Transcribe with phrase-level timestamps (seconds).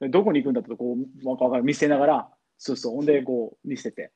[0.00, 4.12] でどこに行くんだとこう、わかわかる見せながら、そうそう、ほんでこう見せて、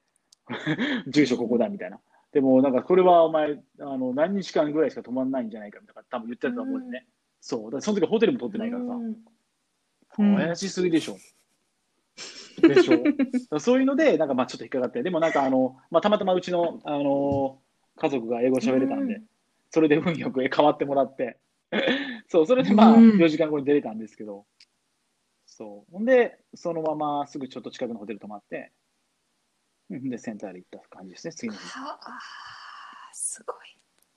[1.09, 2.01] 住所ここだみたいな。
[2.33, 7.07] でもなんかこれはお前あの何日間ぐらいしか泊まんないんじゃないかみたいな多分言ってたと思うんでね。
[7.41, 7.71] そう。
[7.71, 8.95] だその時ホテルも取ってないからさ。
[8.95, 9.17] うん
[10.17, 11.17] 怪しすぎでしょ。
[12.61, 13.03] でしょ。
[13.59, 17.59] そういうので、なんかまあちょっと引っかかって、でもなんかあの、まあ、たまたまうちの、あの
[17.97, 19.25] 家族が英語喋れたんで、うん
[19.71, 21.37] それで運よく変わってもらって、
[22.29, 24.47] そう、それでまあうん4時間後に出れたんですけど、
[25.57, 25.93] そう。
[25.93, 28.73] ほんで、そのまますぐちょっと近くのホテル泊まって、
[29.89, 31.61] うんで、センターで行った感じですね、次の日。
[31.79, 32.19] はあ
[33.13, 33.57] すごい。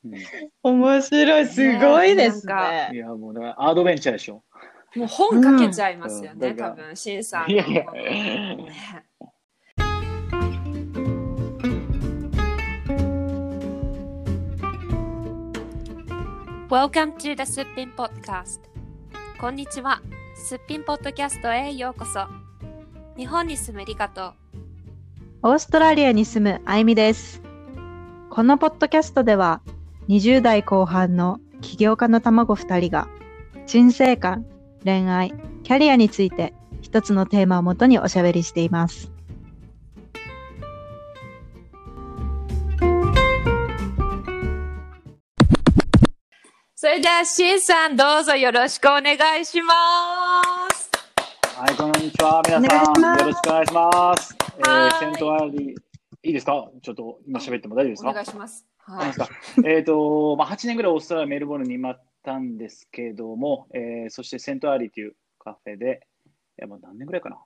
[0.06, 2.92] うん面白い、すごいですねね。
[2.94, 4.44] いや、もうだからアドベンチャーでしょ。
[4.96, 7.54] もう本書けちゃいますよね、うん多分、シンさんの。
[7.54, 8.68] いやいやね
[16.70, 18.60] Welcome to the すっぴん Podcast
[19.40, 20.02] こんにちは
[20.40, 22.26] すっぴんポッドキャストへようこそ
[23.18, 24.34] 日本に住むリカと
[25.42, 27.42] オーストラリアに住むあゆみです。
[28.30, 29.62] このポッドキャストでは、
[30.08, 33.10] 20代後半の起業家の卵2人が、
[33.66, 34.46] 人生観、
[34.86, 39.12] 恋愛、キャリアについて一つのテーマをもとにおしゃべりしています。
[46.80, 49.74] それではシンさんどうぞよろしくお願いしま
[50.76, 50.92] す。
[51.58, 53.18] はい、こんにちは、皆さん。
[53.18, 54.36] よろしくお願いします。
[54.60, 54.92] えー、はい。
[55.00, 55.76] セントアリー、い
[56.22, 56.70] いですか？
[56.84, 58.10] ちょっと今喋っても大丈夫ですか？
[58.12, 58.68] お願いします。
[58.78, 59.12] はい。
[59.66, 66.06] えっと、まあ、8年ぐらいオーストラリア、メルボルンにいまったんですけども、えーそしてセントアリーというカフェで、
[66.60, 67.38] いやまあ何年ぐらいかな、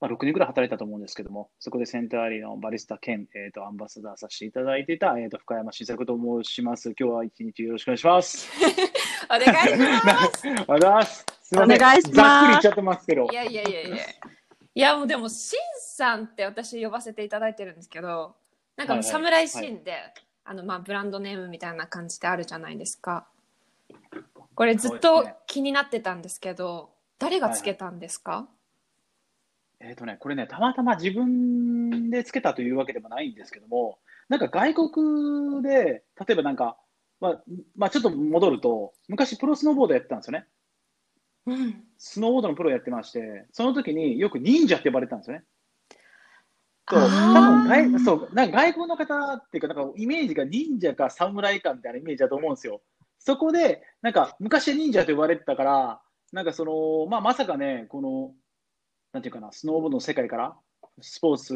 [0.00, 6.94] まあ、6年ぐらい働いたと思うんですけども、そこでセントアリーのバリスタ兼、えー、とアンバサダーさせていただいていた、えー、と深山新作と申します。
[6.98, 8.48] 今日は一日よろしくお願いします。
[9.28, 11.22] お願いします
[11.56, 13.34] お願いしますざっくり言っちゃってますけどい。
[13.34, 13.96] やいやいやいや。
[14.72, 18.36] いやもうでもシンさんって私呼ばせていただいてるんですけど、
[18.76, 19.94] なんかもうはいはい侍シーンで、
[20.44, 23.26] あのまあブランドネームみたいな感じであるじゃないですか。
[24.54, 28.48] これずっと気になってたんですけど、誰がつけたんですか？
[29.80, 33.98] えっ、とね、これね、たまたま自分でつけたというわけでもないんですけども、
[34.28, 36.76] なんか外国で、例えばなんか、
[37.20, 37.42] まあ、
[37.76, 40.46] まあ、ちょっと戻ると、昔プロスノーボードやってたんですよね。
[41.46, 41.84] うん。
[41.98, 45.44] スノーボードのプロやってまして、その時によく忍者って呼ばれてたんですよね。
[46.88, 52.82] そう、あ多ー分外そう、なんか外国の方っていうか、なんかイメージが忍者か侍かみたいなイメージだと思うんですよ。
[53.18, 56.00] そこで、なんか昔忍者と呼ばれてたから、
[56.32, 58.32] なんかその、まあ、まさかね、この、
[59.12, 60.56] なんていうかな、スノーボードの世界から、
[61.00, 61.46] スポーツ、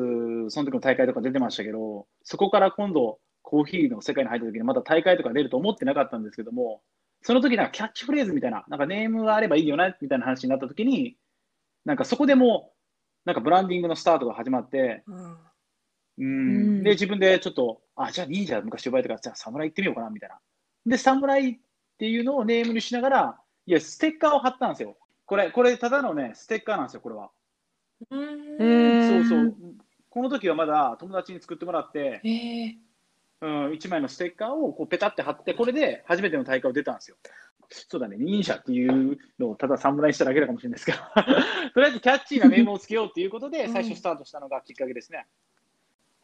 [0.51, 6.83] その時の大会とか出てましたけど、そこから今度、コーヒーの世界に入った時にまた大会とか出ると思ってなかったんですけども、
[7.23, 11.17] その時なんかキャッチフレーズみたいな、なんかネームがあればいいよな、みたいな話になった時に、
[11.85, 12.75] なんかそこでもう、
[13.27, 15.33] なんかブランディングのスタートが始まって、うん。
[16.17, 20.39] ううんん、で、自分でちょっと、あ、じゃあ忍者昔呼ばれたから、じゃあ侍行ってみようかな、みたいな。
[20.87, 21.59] で、侍っ
[21.99, 24.97] ていうのをネームにしながら、いや、ステッカーを貼ったんですよ。
[25.27, 27.31] これ、これ、ただのね、ステッカーなんですよ、これは。
[28.09, 29.55] そうそう。
[30.11, 32.75] この時はまだ友達に作ってもらって、えー
[33.41, 37.17] うん、1枚のステッカーをこうペタって貼って、これで初めての大会を出たんですよ。
[37.71, 40.99] そうだね、忍者っていうのをただ侍にしただけだかもしれないですけど、
[41.75, 45.27] とりあえずキャッチーなネームをつけようっていうことで、うん最初スタートしたのがきっかけですね。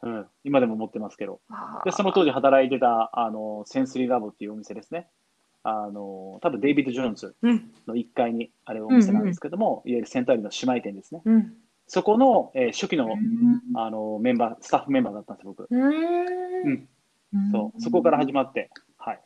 [0.03, 1.41] うん、今でも持ってますけど。
[1.85, 5.09] で、その当時働いてた、あの、センスリーラボっていうお店ですね。
[5.63, 11.21] あの、多分デイビッド・ジョーンズうんの1階にあるお店なんですけども、いわゆるセンターリの姉妹店ですね。
[11.25, 11.57] うん。
[11.93, 13.09] そこの、えー初期の、
[13.75, 15.67] あの、メンバー、スタッフメンバーだったんです、僕。
[15.69, 15.89] うん。
[16.65, 16.89] うん
[17.51, 19.21] そう、そこから始まって、はい。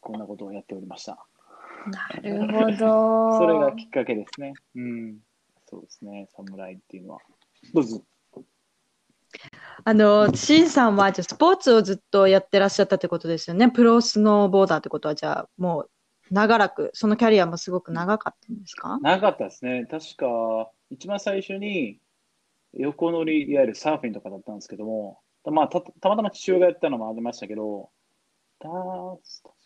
[0.00, 1.26] こんなことをやっておりました。
[1.86, 3.36] なるほど。
[3.36, 4.54] それがきっかけですね。
[4.76, 5.18] うん。
[5.66, 7.20] そうですね、侍っていうのは。
[7.74, 8.02] どうぞ。
[9.84, 13.70] あの、シンさんはじゃあスポーツをずっとやってらっしゃったってことですよね。
[13.70, 15.90] プロスノーボーダーってことは、じゃあもう
[16.30, 18.98] 長らく、そのキャリアもすごく長かったんですか？
[19.02, 19.86] 長かったですね。
[19.90, 21.98] 確か、一番最初に
[22.72, 27.90] 横乗り、いわゆるサーフィンとかだったんですけども、まあ、たたまたま父親がやったのもありましたけど、
[28.58, 28.78] た確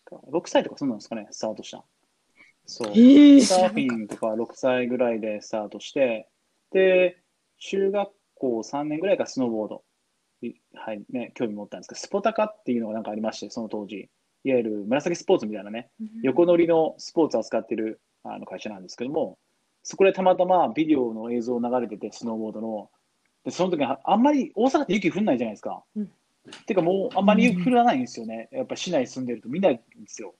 [0.04, 1.84] か6歳とかそうなんですかね、スタートした。
[2.66, 2.92] そう。
[2.98, 6.28] えサーフィンとか6歳ぐらいでスタートして、
[6.72, 7.18] で、
[7.58, 9.84] 中学校3年ぐらいからスノーボード、
[10.42, 14.10] いはいね、興味持ったんですけど、スポタカっていうのがなんかありまして、その当時、
[14.44, 15.90] いわゆる紫スポーツみたいなね、
[16.22, 19.38] 横乗りのスポーツを扱ってるあの会社なんですけども、
[19.90, 22.90] そこでたまたまビデオの映像流れてて、スノーボードの。
[23.42, 25.82] で、その時あんまり大阪って雪降んないじゃないですか。
[25.96, 26.10] うん
[26.66, 28.48] てかもうあんまり雪降らないんですよね。
[28.52, 30.34] やっぱ市内住んでると見ないんですよ。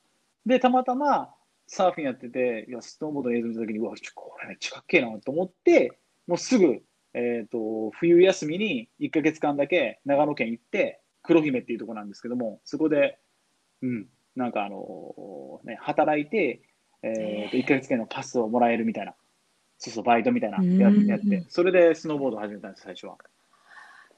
[0.45, 1.35] で、たまたま
[1.67, 6.83] サーフィンやってて、いや、スノーボードの映像見たときに、うわ、これめっちゃかっけえなと思って、もうすぐ、
[7.15, 13.19] えっ、と、冬休みに1ヶ月間だけ長野県行って、黒姫っていうところなんですけども、そこで、
[13.83, 14.06] うん、
[14.37, 16.62] なんかあのね、働いて、
[17.03, 19.15] えっ、と、1ヶ月間のパスをもらえるみたいな、
[19.78, 23.16] そうそう、バイトみたいなやって、それでスノーボードを始めたんです、最初は。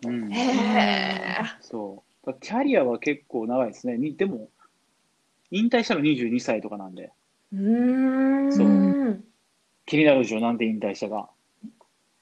[0.06, 0.32] うん。
[0.32, 2.34] へーそう。
[2.40, 3.98] キャリアは結構長いですね。
[3.98, 4.48] にでも、
[5.50, 7.12] 引退したの22歳とかなんで、
[7.52, 8.52] うーん。
[8.52, 9.24] そう
[9.86, 11.30] 気になるでしょ、なんで引退したか。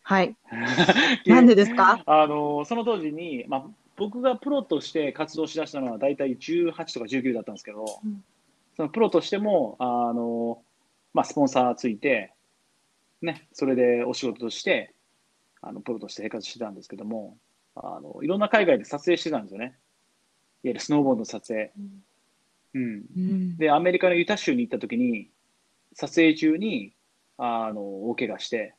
[0.02, 0.34] はい。
[1.26, 2.02] なんでですか？
[2.06, 8.24] あのその当時に、まあ、僕がプロとして活動しだしたのは大体18とか19だったんですけど、うん
[8.76, 10.62] そのプロとしてもあの、
[11.12, 12.32] まあ、スポンサーついて、
[13.20, 14.94] ね、それでお仕事として
[15.60, 17.36] あのプロとして生活してたんですけども
[17.74, 19.66] あのいろんな海外で撮影してたんですよね。
[19.66, 19.74] いわ
[20.64, 21.72] ゆるスノーボードの撮影。
[22.74, 25.30] うん、うんで、アメリカのユタ州に行った時に、
[25.94, 26.94] 撮影中に、
[27.36, 28.74] あの、大怪我して、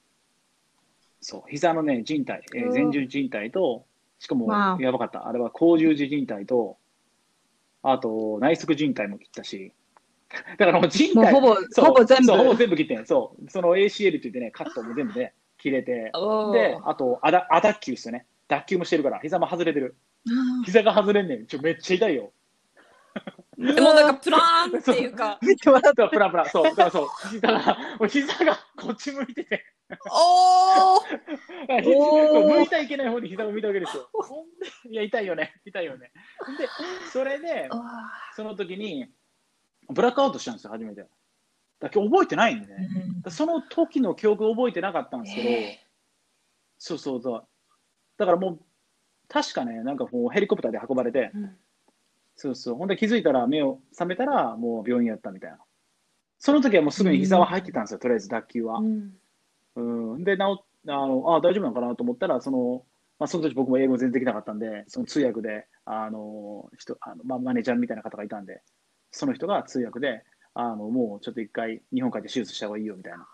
[1.22, 3.86] そう、膝のね、靭帯、えー前十字靭帯と、
[4.20, 5.28] しかもやばかった。
[5.28, 6.78] あれは後十字靭帯と、
[7.82, 9.74] あと内側靭帯も切ったし、
[10.58, 12.32] だからもう靭帯、もうほぼ、ほぼ全部。
[12.34, 13.06] ほぼ全部切ってん。
[13.06, 13.50] そう。
[13.50, 16.12] その ACL って言ってね、カットも全部ね、切れて、
[16.54, 18.26] で、あと、あだ、あ脱臼ですよね。
[18.48, 19.96] 脱臼もしてるから、膝も外れてる。
[20.66, 21.48] 膝が外れんねん。
[21.48, 22.32] ちょ、めっちゃ痛いよ。
[23.58, 25.38] でもなんかプラーンっていうか。
[25.42, 29.66] 見てもらっそうプラプラ、そう、だからそう、膝が、もう膝がこっち向いてて、
[30.10, 31.02] お お。
[32.48, 34.10] 向いたらいけない方に膝が向いたわけですよ。
[34.90, 36.12] いや、痛いよね、痛いよね。
[36.58, 36.68] で、
[37.12, 37.70] それで、
[38.36, 39.12] その時に、
[39.90, 41.06] ブラックアウトしたんですよ、初めて。
[41.80, 42.90] だけど覚えてないんでね。
[43.30, 45.80] その時の記憶覚えてなかったんですけど、え
[46.78, 47.48] そうそうそう。
[48.18, 48.60] だからもう、
[49.28, 51.58] 確かね、なんかもうヘリコプターで運ばれて、うん
[52.42, 52.76] そうそう。
[52.76, 55.58] ほんで気づいたら目を覚めたらもう病院やったみたいな。
[56.38, 58.80] その時はもうすぐに膝は入ってたんですよ、とりあえず脱臼は。
[58.80, 59.14] うん
[59.76, 62.86] うん、で、治っあのあ大丈夫なのかなと思ったら、その、
[63.20, 68.62] まあ、その時僕も英語全然できなかったんで、その通訳で、あの、人、あのまあ、マネージャーみたいな方がいたんで、
[69.12, 70.24] その人が通訳で、
[70.54, 73.28] あの、もうちょっと一回日本帰って手術した方がいいよみたいな。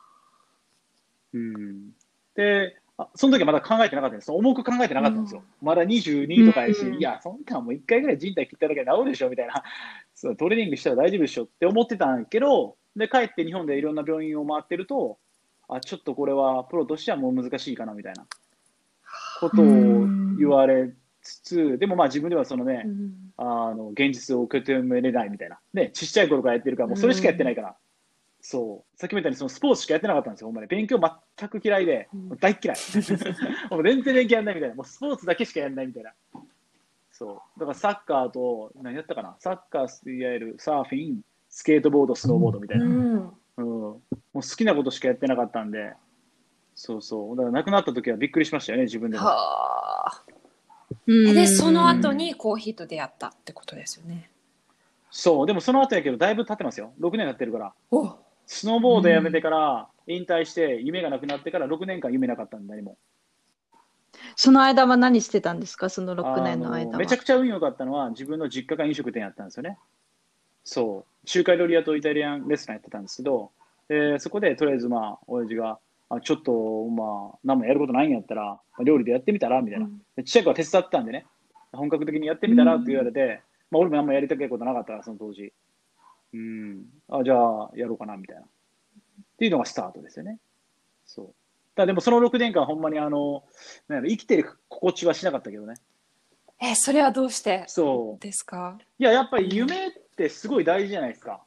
[1.34, 1.90] うん。
[2.36, 4.32] で、あその時はまだ考えてなかったんです。
[4.32, 5.44] 重く考えてなかったんですよ。
[5.62, 9.64] まだ22とかやし、うんいや、そんなんもう一回ぐらい人体切っただけで治るでしょみたいな。
[10.16, 15.18] そうトレーニングしたら大丈夫でしょって思ってたんやけど、で、帰って日本でいろんな病院を回ってると、
[15.68, 18.26] あ、ちょっとこれはプロとしてはもう難しいかなみたいな
[19.40, 19.66] ことを
[20.38, 20.94] 言われ
[21.26, 25.60] つつ、でもまあ自分ではそのね、うんあの現実を受け止めれないみたいな。
[25.74, 27.76] で、ちっちゃい頃からやってるから、もうそれしかやってないから。
[28.40, 28.98] そう。
[29.00, 30.68] さっきも言ったように、そのスポーツしかやってなかったんですよ、ほんまに。
[30.68, 32.08] 勉強全く嫌いで、
[32.40, 32.78] 大っ嫌い。
[33.72, 34.76] もう全然勉強やんないみたいな。
[34.76, 36.14] もうスポーツだけしかやんないみたいな。
[37.12, 37.60] そう。
[37.60, 42.86] だからサッカーと、何やったかなサッカー、いわゆるサーフィン、スケートボード、スノーボードみたいな。
[42.86, 42.94] うん
[43.58, 44.02] うん、もう
[44.34, 45.94] 好きなことしかやってなかったんで、
[46.76, 47.38] そうそう。
[47.38, 49.24] だから亡くなった時はびっくりしましたよね、自分でも。
[49.24, 50.24] はあ。
[51.08, 54.30] うんで、その後にコーヒーと出会ったってことですよね。
[55.12, 55.48] そう。
[55.48, 56.94] でもその後やけど、だいぶ経ってますよ。
[57.00, 57.74] 6年経ってるから。
[57.92, 58.18] お
[58.48, 62.98] スノーボードやめてから、引退して、夢がなくなってから6年間夢なかったんで、何も。
[64.36, 65.90] その間は何してたんですか？
[65.90, 66.98] その6年のあ間は。
[66.98, 69.78] めちゃくちゃ運良かったのは、自分の実家が飲食店やったんですよね。
[70.64, 71.26] そう。
[71.28, 73.52] 中華料理屋とイタリアンレストランやってたんですけど、
[73.88, 75.80] でそこでとりあえずまあ、親父が、
[76.10, 79.88] あちょっとまあ、何もやることないんやったら、まあ料理でやってみたらみたいな。
[80.16, 81.26] でちっちゃい子は手伝ってたんでね、
[81.72, 83.42] 本格的にやってみたらって言われて、
[83.72, 85.52] まあ、俺もあんまやりたいことなかったから、その当時。
[86.34, 86.86] うん。
[87.10, 88.42] あ、じゃあ、やろうかな、みたいな。
[88.44, 88.46] っ
[89.38, 90.40] ていうのがスタートですよね。
[91.06, 91.34] そう。
[91.76, 93.44] ただでもその6年間、ほんまにあの、
[93.88, 95.74] なんやろ生きてる心地はしなかったけどね。
[96.62, 98.22] え、それはどうしてそう。
[98.24, 98.78] ですか？
[98.98, 101.42] いや、やっぱり夢ってすごい大事じゃないですか。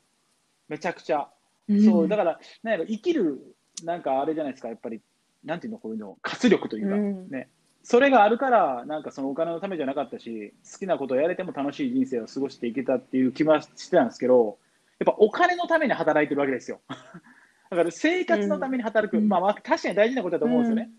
[0.69, 1.31] めちゃくちゃ。
[1.69, 2.09] うんそう。
[2.09, 5.01] だから、なんやろ、生きる、なんかあれじゃないですか、やっぱり、
[5.45, 7.49] なんていうの、こういうの、活力というか、うんね。
[7.83, 14.59] それがあるから、なんかそのお金のためじゃなかったし、好きなことをやれても楽しい人生を過ごしていけたっていう気はしてたんですけど、
[14.99, 16.81] やっぱお金のために働いてるわけですよ。
[17.71, 20.91] だから生活のために働く、うんまあまあ確かに大事なことだと思うんですよね。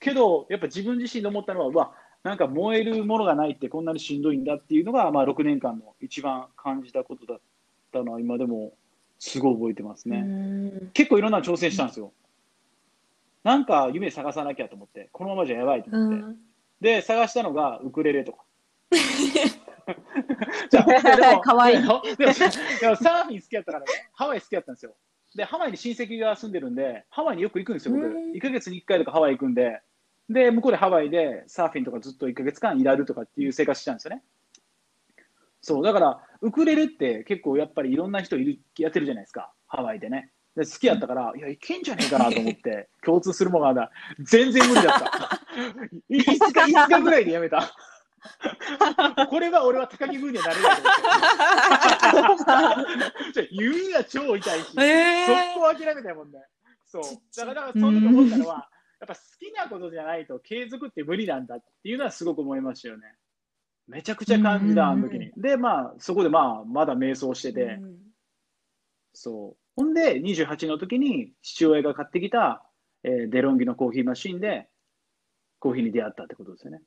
[0.00, 1.92] けど、やっぱ自分自身で思ったのは、うわ、
[2.22, 7.40] なんか燃えるものがないってこんなにしんどいんだっていうのが、まあ6年間の一番感じたことだっ
[7.92, 8.74] たのは今でも
[9.18, 10.18] すごい覚えてますね。
[10.18, 10.22] う
[10.86, 12.12] ん結構いろんなの挑戦したんですよ。
[13.44, 16.24] なんか夢探さなきゃと思って、このままじゃやばいとう思って。
[16.26, 16.36] ん
[16.80, 18.44] で、探したのがウクレレとか。
[20.70, 24.94] じゃあ、でもかわいいでもでもサーフィン好きやったからね、ハワイ好きやったんですよ。
[25.34, 28.06] で、ハワイに親戚が住んでるんで、ハワイによく行くんですよ、僕。
[28.06, 29.80] うん1ヶ月に1回とかハワイ行くんで、
[30.28, 34.22] で、向こうでハワイでサーフィンとかずっと1ヶ月間いられるとかっていう生活してたんですよね。
[35.60, 39.52] そう、だから、ウクレレって結構やっぱりいろんな人いるやってるじゃないですか。
[39.66, 40.32] ハワイでね。
[40.56, 43.90] で好きやったから、いや、いけんじゃねえかなと思って、 共通するものが。
[44.20, 45.40] 全然無理だった。
[46.10, 46.32] 5日、
[46.74, 47.72] 5日ぐらいでやめた。
[49.30, 50.76] これは俺は高木ブーにはなれない
[52.12, 52.44] と思って。
[53.32, 56.40] じゃあ指が超痛いし、え速攻諦めたもんね。
[56.84, 57.02] そう。
[57.36, 58.68] だから、だからその時思ったのは、
[59.00, 63.14] やっぱ好きなことじゃないと継続って無理なんだっていうのはすごく思いましたよね。
[63.88, 65.32] めちゃくちゃ感じた、あの時に。
[65.36, 67.80] で、まあ、そこでまあ、まだ瞑想してて、
[69.14, 69.56] そう。
[69.76, 72.64] ほんで、28の時に父親が買ってきた、
[73.02, 74.68] えーデロンギのコーヒーマシンで、
[75.58, 76.80] コーヒーに出会ったってことですよね。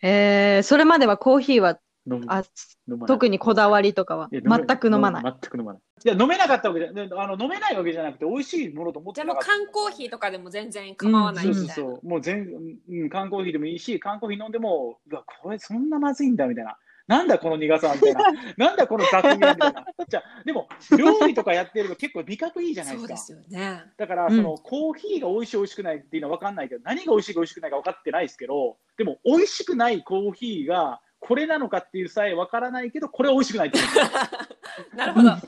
[0.00, 1.78] えー、それまではコーヒーは、
[2.10, 2.42] 飲むあ、
[2.88, 4.28] 飲まない特にこだわりとかは？
[4.32, 5.22] いやめ全く飲まない。
[5.22, 5.82] 全く飲まない。
[6.04, 9.56] いや、飲めなかったわけじゃであの飲めないわけじゃなくて、美味しいものと思っじゃあてなかった。
[9.56, 11.74] もう缶コーヒーとかでも全然構わないそうみたいな。
[11.74, 12.08] そうそう。
[12.08, 12.48] もう全、
[12.88, 16.76] うん、缶コーヒーでもいいし、缶コーヒー飲んでも、うわ、これそんなまずいんだみたいな。
[17.08, 18.20] なんだこの苦さみたいな。
[18.58, 19.86] なんだこの雑味みたいな。
[20.06, 23.16] じゃあでも、料理とかやってると結構味覚いいじゃないですか。
[23.16, 23.82] そうですよね。
[23.96, 33.84] だから、うんその、コーヒーが美味しい美味しくないっていうのは分かんないけど、何が美味しいか美味しくないか分かってないですけど、でも、美味しくないコーヒーが、これなのかっていうさえ分からないけど、これは美味しくないっていう。
[34.96, 35.28] なるほど。
[35.28, 35.40] なん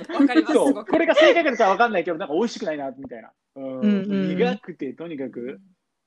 [0.00, 0.84] か わかります。
[0.84, 3.32] これが正解かどうかは分かんないけど、なんか美味しくないな、みたいな。
[3.56, 5.60] うんうんうん苦くて、とにかく、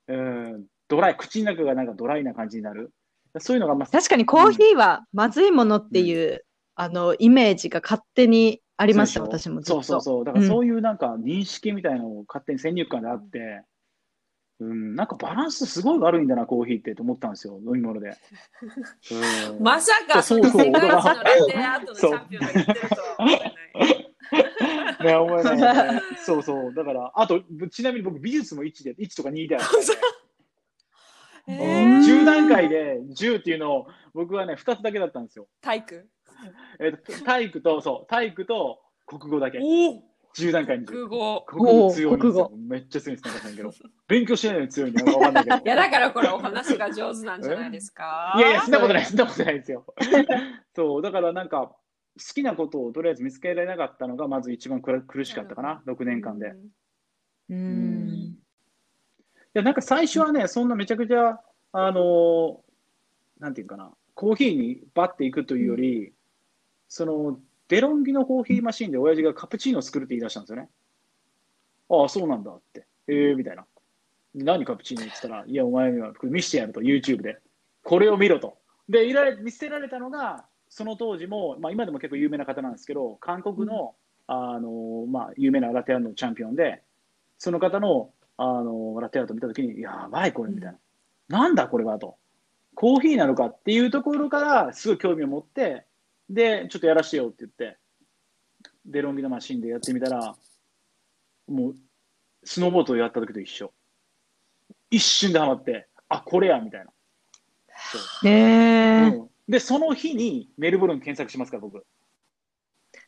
[0.08, 2.92] うん、ドライ、口の中がなんかドライな感じになる。
[3.40, 6.46] そういうのが、まあ、確かにコーヒーはまずいものっていう、
[6.76, 9.84] あの、イメージが勝手にありました、私もずっと。
[9.84, 10.26] そうそうそう。
[10.26, 13.64] だからうんそういうなんか認識みたいなのを勝手に先入観であって、
[14.62, 18.16] うん、なんかバランスすごい悪いんだな、コーヒーってと思ったんですよ、飲み物で。
[19.50, 24.12] うん まさかそそうそうの世界一のラテアートのチャンピオンが言ってるとは思えない。
[25.04, 26.02] ね、思えないよね。
[26.24, 26.74] そうそう。
[26.76, 27.42] だから、あと、
[27.72, 29.86] ちなみに僕、美術も1で、1とか2であったんで、
[31.48, 35.48] えうんー10段階で10っていうのを、僕はね、2つだけだったんですよ。
[35.62, 36.08] 体育。
[36.80, 39.60] えっと体育と、そう、体育と国語だけ。
[39.60, 40.11] おお。
[40.36, 40.88] 10段階に10。
[40.88, 41.42] 国語。
[41.46, 42.52] 国語強いんですおよ。
[42.56, 43.72] めっちゃ強いんです、なんけど。
[44.08, 45.18] 勉強してないのに強い んだよ。
[45.20, 45.56] わかんないけど。
[45.58, 48.34] いやだからこれお話が上手なんじゃないですか。
[48.38, 49.86] いやいや、そんなことない、そんなことないですよ。
[50.76, 51.76] そう、だからなんか、
[52.18, 56.48] 好きなことをとりあえず見つけられなかったのが、まず一番くら苦しかったかな、6年間で。
[56.48, 56.56] いう
[57.50, 58.38] うんん。
[59.54, 61.42] や、なんか最初はね、そんなめちゃくちゃ、
[61.74, 62.72] あのー
[63.40, 66.14] なんていうかな、コーヒーにバッていくというより、
[66.88, 67.40] その、
[67.72, 70.68] デロンギのコーヒーマシンで親父がカプチーノを作るって言い出したんですよね。
[71.90, 72.86] ああ、そうなんだって。
[73.08, 73.66] ええみたいな。
[74.36, 77.38] 何カプチーノって言ったら、いや、お前には見せてやると、YouTube で。
[77.82, 78.58] これを見ろと。
[78.90, 83.96] で、いられ見せられたのが、その当時も、まあ、今でも結構有名な方なんですけど、韓国の、
[84.28, 86.84] あのまあ、有名なラテアートのチャンピオンで、
[87.38, 90.76] その方の、あのラテアートを見たときに、やばい、これみたい
[91.30, 91.40] な。
[91.40, 92.18] なんだ、これはと。
[92.76, 95.86] コーヒーなのかっていうところから、すごい興味を持って、
[96.34, 97.78] で、ちょっとやらしてよって言って、
[98.86, 100.36] デロンギのマシンでやってみたら、
[101.48, 101.76] もう、
[102.44, 103.74] スノーボードをやった時と一緒。
[104.90, 106.92] 一瞬でハマって、あ、これや、みたいな。
[107.92, 111.86] そうんで、その日にメルボルン検索しますから、僕。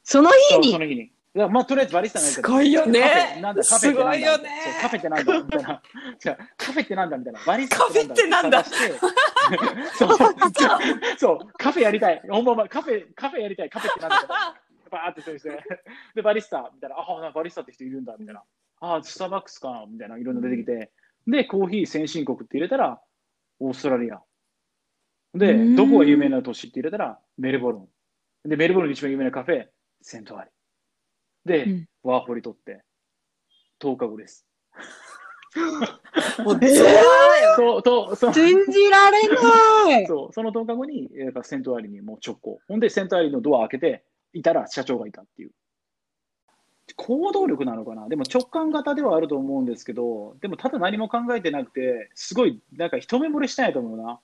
[0.04, 0.72] その日に？
[0.74, 1.13] その日に。
[1.36, 4.44] だからまあ、とりあえずバリスタになりたいすごいよねなんだ、カフェってなんだ
[4.82, 5.82] カフェってなんだみたいな。
[6.20, 7.40] じゃあカフェってなんだみたいな。
[7.46, 8.64] バリスタカフェってなんだ？
[8.64, 10.36] そうそう
[11.18, 12.22] そう、カフェやりたい。
[12.30, 13.70] ほんままカフェ、カフェやりたい。
[13.72, 14.28] カフェってなんだ
[14.92, 15.60] バーってそうして。
[16.14, 16.98] で、バリスタみたいな。
[17.00, 18.44] あ、なんかバリスタって人いるんだみたいな。
[18.80, 20.20] あ、スターバックスかなみたいな。
[20.20, 20.92] いろんな出てきて。
[21.26, 23.02] で、コーヒー先進国って入れたら、
[23.60, 24.22] オーストラリア。
[25.34, 27.88] でどこが有名な都市って入れたら、メルボルン。
[28.46, 29.66] で、メルボルンで一番有名なカフェ、
[30.02, 30.52] セントアリ。
[31.46, 32.84] で、うんワーホリ取って、
[33.80, 34.46] 10日後です。
[36.44, 40.08] もうずらーよそう、と、そう、信じられない。
[40.08, 42.60] そう、その10日後に、えーセントアリにもう直行。
[42.68, 45.52] ほんで、セントアリのドア開けて、いたら社長がいたっていう。
[46.96, 48.10] 行動力なのかな？
[48.10, 54.20] でも直感型ではあると思うんですけど、でもただ何も考えてなくて、すごい、なんか一目惚れしたいと思うな。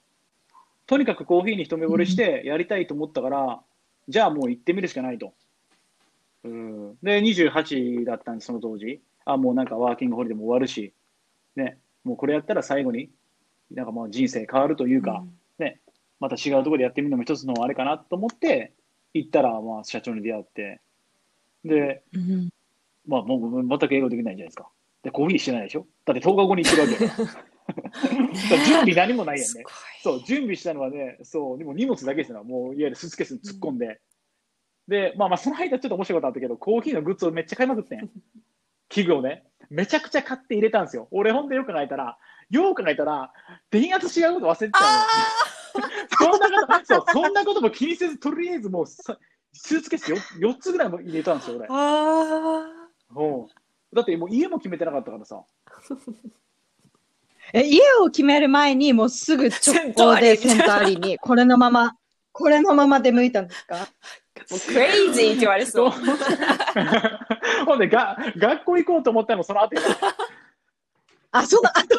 [0.86, 3.62] とにかくコーヒーに一目惚れしてやりたいと思ったから、
[4.08, 5.34] じゃあもう行ってみるしかないと。
[6.44, 9.02] うん、で、28だったんです、その当時。
[9.26, 10.94] あ、もうなんかワーキングホリデーも終わるし、
[11.56, 13.10] ね、もうこれやったら最後に、
[13.72, 15.24] なんかもう人生変わるというか、
[15.58, 15.80] ね、
[16.20, 18.74] また違うところでやってみるのも一つのあれかなと思って、
[19.14, 20.82] 行ったら、まあ、社長に出会って、
[21.66, 22.50] で、うん
[23.08, 24.70] まあ、もう全く英語できないじゃないですか。
[25.04, 27.30] で、コーヒーしてないでしょだって10日後に行ってるわけから
[28.66, 29.64] 準備何もないやんね。
[30.02, 32.44] そう、準備したのはね、そう、でも荷物だけですよ。
[32.44, 34.00] もう、いわゆるスーツケースに突っ込んで。
[34.90, 38.10] で、まあまあ、その間ちょっと面白いことあったけど、コーヒーのグッズをめっちゃ買いまくってん。
[38.90, 41.08] 器具をね、めちゃくちゃ買って入れたんですよ。
[41.12, 42.18] 俺、ほんでよく考えたら、
[42.50, 43.32] よく考えたら、
[43.70, 45.04] 電圧違うこと忘れてたのよ。
[46.20, 49.18] そんなこと、そう、そんなことも気にせず、とりあえずもうさ、
[49.54, 51.68] スーツケース 4, 4つぐらいも入れたんですよ、俺。
[51.70, 52.66] あ
[53.16, 53.48] うん
[53.94, 55.44] だってもう家も決めてなかったからさ。
[57.54, 61.96] え、家を決める前に、もうすぐ直行でセンターアリーに、これのまま、
[62.32, 63.88] これのまま出向いたんですか？
[64.52, 65.92] もうクレイジーって言われそう。
[67.66, 69.82] ほんでが、学校行こうと思ったのその後や
[71.32, 71.98] あ、そうだ、あと、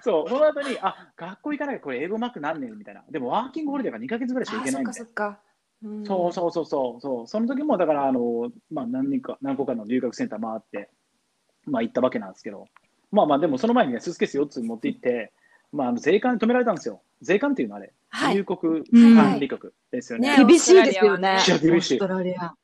[0.00, 3.04] そう、その後に、あ、学校行かなきゃこれ英語うまくなんねんみたいな。
[3.08, 4.92] でもワーキングホリデーが2ヶ月ぐらいしか行けないんで。
[4.92, 5.38] そっか。
[5.82, 7.26] うんそうそうそうそうそう。
[7.26, 10.90] その時もだからあのまあ何人か何個かの留学センター回って
[11.66, 12.66] まあ行ったわけなんですけど、
[13.12, 15.32] まあまあでもその前にねスーツケース4つ持って行って、
[15.74, 17.02] まああの税関に止められたんですよ。
[17.20, 20.36] 税関っていうのはあれ、はい入国うん管理局ですよね。
[20.36, 21.38] ね厳しいですよね。
[21.46, 22.54] いや厳しいオーストラリア。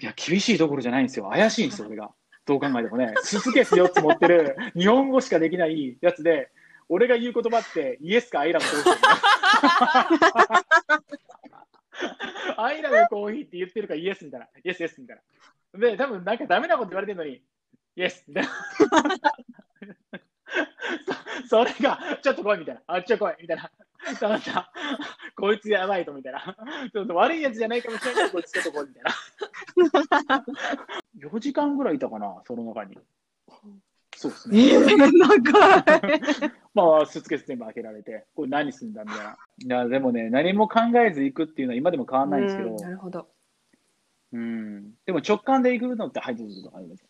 [0.00, 1.30] いや厳しいどころじゃないんですよ。
[1.30, 2.10] 怪しいんですよ俺が。
[2.44, 6.50] どう考えてもね、スーツケース4つ持ってる日本語しかできないやつで。
[6.88, 9.02] 俺が言う言葉って、イエスかアイラブコーヒー。
[12.62, 14.46] アイラブコーヒーって言ってるからイエスみたいな。
[14.46, 15.20] イエスイエスみたい
[15.74, 15.80] な。
[15.80, 17.42] で、多分なんかダメなこと言われてるのに、
[17.96, 18.50] イエスみたいな。
[21.48, 22.82] そ それが、ちょっと来いみたいな。
[22.86, 23.70] あっちょ来いみたいな。
[24.20, 24.72] たまた、
[25.34, 26.56] こいつやばいとみたいな。
[26.92, 29.02] ちょっと悪いやつじゃないかもしれないけど、こいつちょっと来いみたい
[30.28, 30.44] な。
[31.30, 32.98] 4時間ぐらいいたかな、その中に。
[34.16, 34.58] そうですね。
[34.72, 36.52] えー、長い。
[36.74, 39.36] まあ、スーツケース全部開けられて、これ何すんだみたいな。
[39.58, 43.28] いや、でもね、何も考えず行くっていうのは今でも変わんないんですけどうん、なるほど。
[44.32, 44.94] うん。
[45.04, 47.04] でも直感で行くのって入ってることがあります。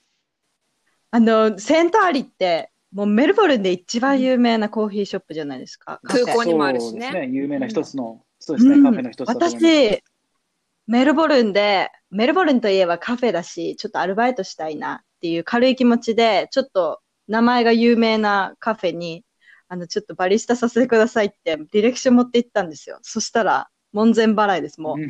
[1.13, 6.01] あの、センターアリーって、もうメルボルンで一番有名なコーヒーショップじゃないですか。
[6.05, 7.29] 空港にもあるしねね。
[7.31, 9.67] 有名な一つの、そうですね、うんカフェの一つだと思います。
[9.67, 10.03] 私、
[10.87, 19.27] メルボルンで、メルボルンといえばカフェだし、ちょっとアルバイトしたいなっていう軽い気持ちで、ちょっと名前が有名なカフェに、
[19.69, 22.99] あの、ちょっとバリスタさせてくださいって、ディレクション持って行ったんですよ。
[23.03, 25.03] そしたら、門前払いです、もう。
[25.03, 25.09] うん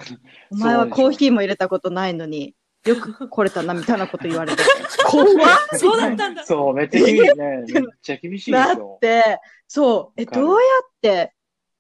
[0.51, 4.63] お前はコーヒーも入れたことないのに、よく来れたな、みたいなこと言われて。
[5.07, 5.29] 怖っ
[5.75, 6.45] そうだったんだ。
[6.45, 7.35] そう、めっちゃ厳しいね。
[7.37, 8.99] めっちゃ厳しいでだっすよ。
[9.01, 11.33] て、そう、え、どうやって、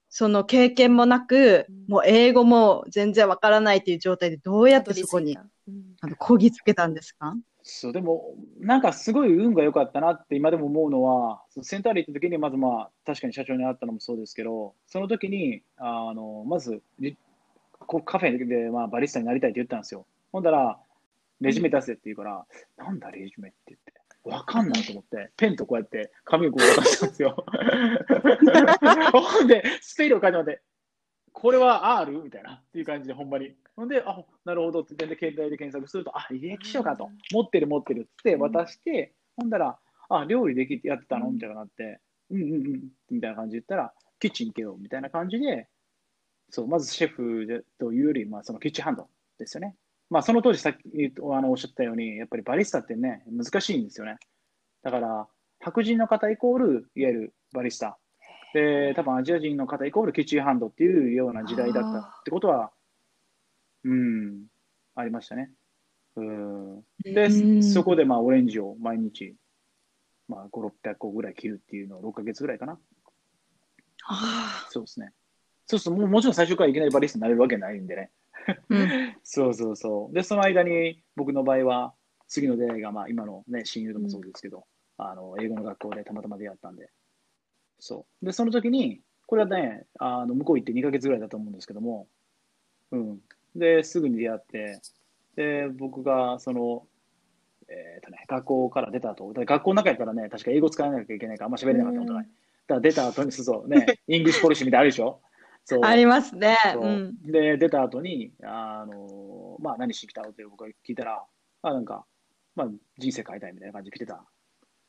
[0.09, 5.37] その経験もなく、もう英語も全然わからないっていう状態で、どうやってそこに、
[5.69, 7.35] うんあの、こぎつけたんですか？
[7.63, 17.17] そう、でも、なんかすごい運が良かったなって今でも思うのは、そのセンターリー行った時に、まずまあ、確かに社長に会ったのもそうですけど、その時に、あの、まず、リ
[17.87, 20.07] こうカフェで、まあ、バリスタになりたいって言ったんですよ。
[20.33, 20.79] ほんだら、
[21.41, 22.47] レジュメ出せって言うから、
[22.77, 23.93] なんだレジュメって言って。
[24.25, 27.47] わかんないと思って、ペンとこうやって紙をこう渡したんですよ。
[29.13, 30.63] ほんで、スペルを書いてもらって、
[31.33, 32.23] これは R?
[32.25, 33.55] みたいな、っていう感じで、ほんまに。
[33.77, 37.11] ほんで、あ、なるほどって、で、携帯で検索すると、あ、履歴書かと。
[37.31, 41.31] 持ってる持ってるって渡して、ほんだら、あ、料理できてやってたの？
[41.31, 45.69] みたいななって、うんうんうん、みたいな感じで言ったら、キッチン行けよ、みたいな感じで、
[46.51, 49.77] そう、まずシェフでというより、まあ、そのキッチンハンドですよね。
[50.09, 54.17] まあ、その当時さっきあのおっしゃったように、やっぱりバリスタってね、難しいんですよね。
[54.83, 55.29] だから、
[55.61, 57.99] 白人の方イコール、いわゆるバリスタ。
[58.55, 62.71] で、多分アジア人の方イコールキッチンハンドっていうような時代だったってことは、
[63.85, 64.47] うん、
[64.95, 65.51] ありましたね。
[66.17, 66.83] うん。
[67.03, 69.35] で、うんそこでまあオレンジを毎日、
[70.29, 72.79] まあ5、600個ぐらい切るっていうのを6ヶ月ぐらいかな。
[74.71, 75.13] そうですね。
[75.67, 78.11] そうするともうもちろん最初からいきなりバリスタになれるわけないんでね。
[78.69, 79.17] うん。
[79.23, 80.15] そうそうそう。
[80.15, 81.95] で、その間に僕の場合は、
[82.29, 84.67] 次の出会いが、まあ今のね、親友でもそうですけど、
[84.99, 86.91] あの、英語の学校でたまたま出会ったんで。
[87.79, 88.25] そう。
[88.25, 92.09] で、その時に、これはね、あの、向こう行って2ヶ月ぐらいだと思うんですけども、
[92.93, 93.21] うん。
[93.55, 94.81] で、すぐに出会って、
[95.37, 96.87] で、僕が、その、
[97.69, 102.25] えっ、とね、学校から出た後、学校の中やったらね、確か英語使わなきゃいけないから、あんま喋れなかったことない。
[102.25, 105.21] だから出た後に、そうそう、ね、 English policy みたいなのあるでしょ？
[105.67, 105.81] そう。
[105.85, 106.57] ありますね。
[106.73, 107.19] そううん。
[107.23, 111.25] で、出た後に、あの、まあ、何しに来たのって僕が聞いたら、
[111.63, 112.07] あ、なんか、
[112.55, 114.25] まあ、人生変えたいみたいな感じで来てた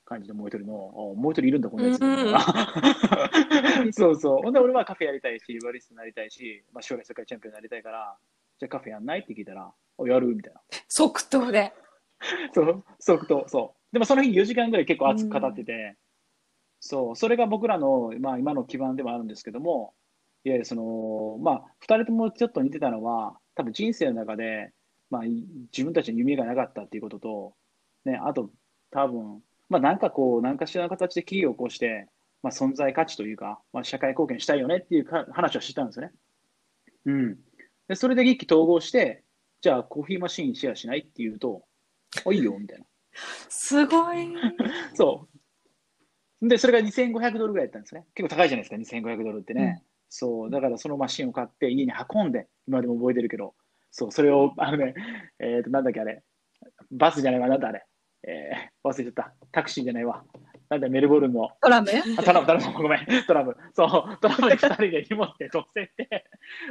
[0.06, 2.02] 感じのもう一人の、あもう一人いるんだ、このやつ。
[2.02, 2.38] うんうん
[3.92, 4.42] そうそう。
[4.44, 8.16] ほんで、俺はカフェやりたいし、バリスタになりたいし、まあ、将来世界チャンピオンになりたいから、
[8.60, 9.22] じゃあカフェやんない？
[9.22, 10.62] って聞いたら、おやるみたいな。
[10.88, 11.74] 即答で。
[12.54, 13.94] そう、即答、そう。
[13.94, 15.98] でもその日4時間ぐらい結構熱く語ってて、
[16.80, 19.94] そう、それが僕らの、まあ今の基盤でもあるんですけども、
[20.48, 24.72] いわゆるその、まあ二人ともちょっと似てたのは、多分人生の中で、
[25.10, 27.54] まあい自分たちの夢がなかったっていうことと、
[28.06, 28.50] ね、あと
[28.92, 32.08] 多分、まあなんかこう、何かしらの形で企業を起こして、
[32.44, 36.12] まあ存在価値というか、まあ社会貢献したいよねっていうか話をしてたんですよね。
[37.06, 37.38] うん。
[37.90, 39.24] で、それで一気統合して、
[39.60, 41.64] じゃあコーヒーマシーンシェアしないっていうと、
[42.26, 42.86] あ、いいよ、みたいな。
[43.50, 44.34] すごい。
[44.96, 45.28] そ
[46.42, 46.48] う。
[46.48, 48.06] で、それが2500ドルぐらいだったんですね。
[48.14, 49.84] 結構高いじゃないですか、2500ドルってね。
[50.10, 50.50] そう。
[50.50, 53.54] だからそのマシンを買って家に運んで、今でも覚えてるけど、
[53.91, 54.93] そう、それを、あのね、
[55.39, 56.24] えっ、と、なんだっけあれ、
[56.91, 57.86] バスじゃないわ、なんだあれ、
[58.24, 59.34] えー、忘れちゃった。
[59.52, 60.24] タクシーじゃないわ。
[60.70, 61.89] なんだメルボルンの、トラム？
[62.17, 63.56] あトラム、トラム、ごめん、トラム。
[63.74, 66.26] そう、トラムで2人で荷物で乗せて、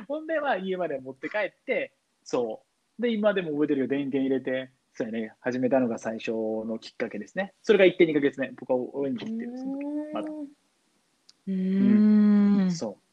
[0.07, 2.63] ほんで、まあ、家まで持って帰って、そ
[2.99, 3.03] う。
[3.03, 7.53] で、今でも覚えてるよ、電源入れて、そうやね、始めたのが最初のきっかけですね。
[7.63, 9.71] それが1.2ヶ月目、僕はオレンってるんですよ。
[10.13, 13.06] まだうーんそう。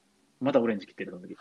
[0.44, 1.36] まだオレンジ切ってる、その時。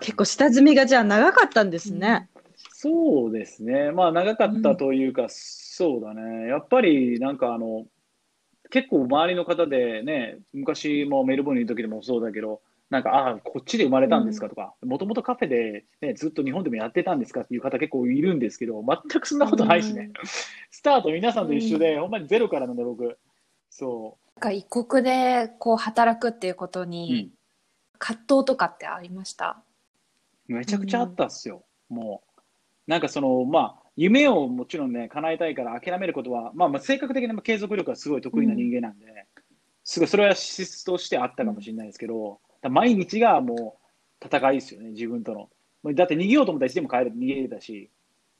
[0.00, 2.28] 結構下積みがじゃあ長かったんですね。
[2.70, 3.90] そうですね。
[3.92, 6.48] まあ、長かったというか、そうだね。
[6.48, 7.86] やっぱり、なんかあの、
[8.70, 20.10] 結構周りの方でね、昔もメルボルンにいる時でもそうだけど、なんか、ああ、こっちで生まれたんですかとか、もともとカフェで、ね、ずっと日本でもやってたんですかっていう方結構いるんですけど、全くそんなことないしね。
[20.70, 23.18] スタート皆さんと一緒で、ほんまにゼロからなんで僕。
[23.70, 26.82] そなんか異国でこう働くっていうことう。
[26.84, 27.35] うにん。
[27.98, 29.62] 葛藤とかってありました、
[30.48, 31.64] めちゃくちゃあったっすよ。
[31.88, 32.40] もう。
[32.86, 39.26] なんかその、まあ、夢をもちろんね、叶えたいから諦めることは、まあ、まあ性格的に継続力がすごい得意な人間なんで、
[39.82, 43.78] すごい、それは資質としてあったかもしれないですけど、だ毎日がも
[44.22, 45.48] う戦いですよね、自分との。
[45.82, 47.90] もうだって逃げようと思ったらいつでも帰れ逃げれたし、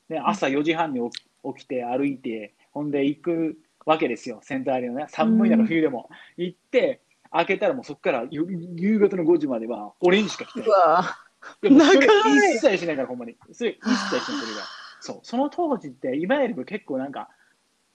[0.09, 6.09] ね、朝4時半に起きて歩いて、ほんで行くわけですよ、センターアリアのね、寒い中冬でも。
[6.37, 10.69] 行って、開けたらもうそこから夕夕方の5時まではオレンジしか来てない。
[10.69, 11.17] わ
[11.61, 13.35] でもそれ長い一切しないから、ほんまに。
[13.51, 14.63] それ一切しない、それが。
[14.99, 15.19] そう。
[15.23, 17.29] その当時って、今よりも結構なんか、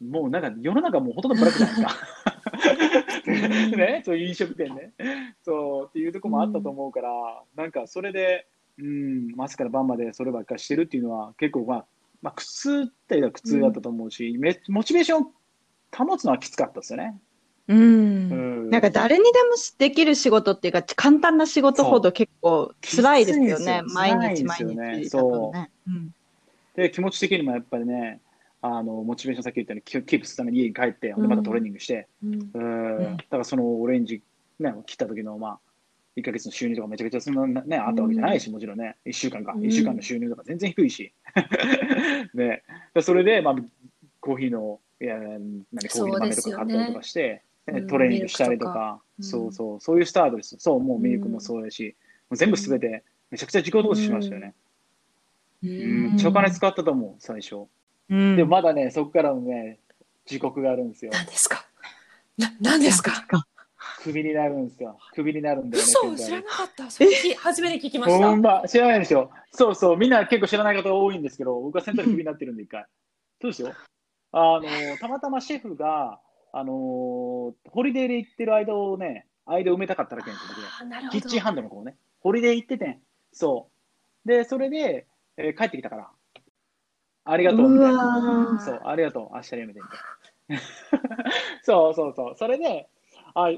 [0.00, 3.76] もうなんか世の中もうほとんどブラックじゃないですか。
[3.76, 4.92] ね、そういう飲食店ね。
[5.42, 7.10] そう、っていうところもあったと思うから、
[7.54, 11.86] なんかそれで、うん、朝から晩までそればっかりしてるっていうのは、結構まあ、
[12.20, 15.32] まあ、苦痛って言えば苦痛だったと思うし、めモチベーションを
[15.96, 17.20] 保つのはきつかったですよね。
[17.72, 18.30] うん。
[18.30, 18.34] う
[18.66, 18.70] ん。
[18.70, 23.82] なんか誰にでもできる仕事っていうか、簡単な仕事ほど結構辛いですよね。
[23.86, 25.70] 毎日毎日だとね。
[25.86, 25.90] う。
[25.90, 26.14] ん。
[26.74, 28.20] で、気持ち的にもやっぱりね、
[28.60, 32.50] あの、モチベーションさっき言ったようにキープするために家に帰って、またトレーニングして、うん。
[32.54, 32.96] うん。
[32.96, 33.16] うん。
[33.16, 34.22] だからそのオレンジ、
[34.60, 35.58] ね、切った時の、まあ、
[36.16, 39.62] 1ヶ月の収入とかめちゃくちゃそんな、ね、あったわけじゃないし、もちろんね、1週間か、うん。
[39.62, 41.12] 1週間の収入とか全然低いし。
[42.34, 42.62] ね、
[42.94, 43.56] でそれで、まあ、
[44.20, 45.38] コーヒーの、いや、何、
[45.88, 47.42] コーヒーの豆とか買ったりとかして、
[47.88, 50.56] トレーニングしたりとか、ミルクとかそうそう、そういうスタートです。
[50.58, 51.96] そう、もうミルクもそうやし、
[52.28, 54.54] もう全部すべて、めちゃくちゃ自己投資しましたよね。
[55.62, 57.66] ううんん、めっちゃお金使ったと思う、最初。
[58.10, 59.78] うんでもまだね、そこからのね、
[60.26, 61.12] 時刻があるんですよ。
[61.12, 61.64] 何ですか？
[62.36, 63.12] な何ですか？
[64.02, 64.98] クビになるんですよ。
[65.12, 65.88] クビになるんだよね。
[65.88, 69.30] 嘘現在知らなかったそれき初めて聞きましたほんま、知らないでしょ。
[69.52, 72.84] そうそう、みんな結構知らない方多いんですけど、僕はセンターでクビになってるんで、一回。
[73.40, 73.72] そうですよ。
[74.32, 76.18] あの、たまたまシェフが、
[76.52, 76.72] あの、
[77.70, 80.66] ホリデーで行ってる間をね、間埋めたかっただけなんですよ、
[81.10, 81.96] kitchen hand の子ね。
[82.20, 83.02] ホリデー行っててん。
[83.32, 83.70] そ
[84.24, 84.28] う。
[84.28, 86.10] で、それで、えー帰ってきたから。
[87.24, 88.58] ありがとう、みたいな。
[88.60, 90.58] そう、ありがとう、明日やめてみたい
[91.18, 91.24] な。
[91.62, 92.34] そうそうそう。
[92.36, 92.88] それで、
[93.34, 93.50] あ、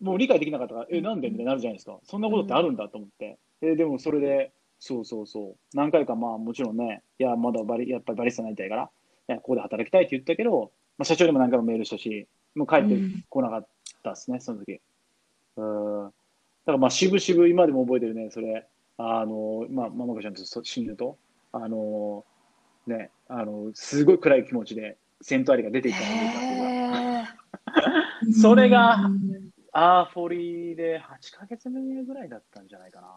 [0.00, 1.28] もう理解できなかったから、え、なんで？
[1.28, 1.98] みたいになるじゃないですか。
[2.04, 3.38] そんなことってあるんだと思って。
[3.60, 5.56] え、でもそれで、そうそうそう。
[5.76, 12.94] 何回かまあもちろんね、いや、まだバリ、やっぱりバリスタになりたいから、いやここで働きたいって言ったけど、まあ、社長にも何回もメールしたし、もう帰って
[13.30, 13.68] こなかっ
[14.02, 14.82] たですね、その時。
[15.56, 16.04] うん。
[16.04, 16.10] だ
[16.66, 18.68] からまあ、渋々今でも覚えてるね、それ。
[18.98, 21.16] あの、まあ、ママコちゃんと親友と、
[21.52, 22.26] あの、
[22.86, 28.98] ね、あの、すごい暗い気持ちで、セントアリが出ていったのを覚えてます僕はへー それが
[29.72, 33.08] アーフォリーで8ヶ月目ぐらいだったんじゃないかな。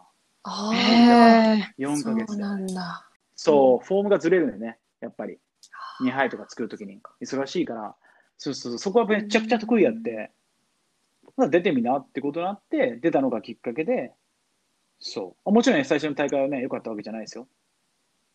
[0.44, 5.38] あへあ4ヶ月そうなんだそう、フォームがずれるんだよね、やっぱり。
[6.02, 7.00] 2杯とか作るときに。
[7.22, 7.94] 忙しいから、
[8.38, 10.32] そうそうそこはめちゃくちゃ得意やって、
[11.36, 14.12] まあ、出てみなってことになって、出たのがきっかけで、
[14.98, 15.52] そう。
[15.52, 17.48] もちろんね、最初の大会はね、良かったわけじゃないですよ。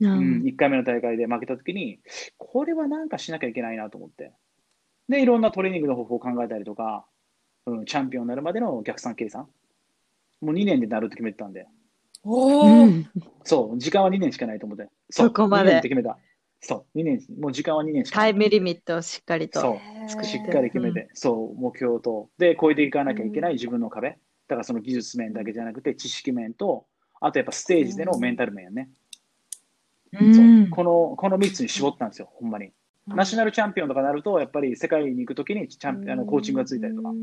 [0.02, 2.00] ううん、ん1回目の大会で負けたときに、
[2.38, 4.32] これはなんかしなきゃいけないなと思って。
[5.10, 7.06] で、いろんなトレーニングの方法を考えたりとか、
[7.65, 9.48] うん、チャンピオンになるまでの逆算計算。
[10.41, 11.67] もう2年でなるって決めてたんで。
[12.24, 13.10] おお、うん
[13.43, 14.84] そう、時間は2年しかないと思って。
[14.84, 16.17] うそこまで2年って決めた。
[16.62, 18.34] そう、2年、もう時間は2年しかない。
[18.34, 19.62] タイムリミットをしっかりと。
[19.62, 24.10] そうしっかり決めて、そう、目標と、で、超えていかなきゃいけない自分の壁。
[24.10, 24.17] だ
[24.48, 26.88] からその技術面だけじゃなくて、知識面と、
[27.22, 28.89] あとやっぱステージでのメンタル面やね。
[30.19, 32.72] うんそうこの、この3つに絞ったんですよ、ほんまに。
[33.08, 37.10] ナショナルチャンピオンとかなると、やっぱり世界に行くときにチャンピあのコーチングがついたりとか。
[37.12, 37.15] ん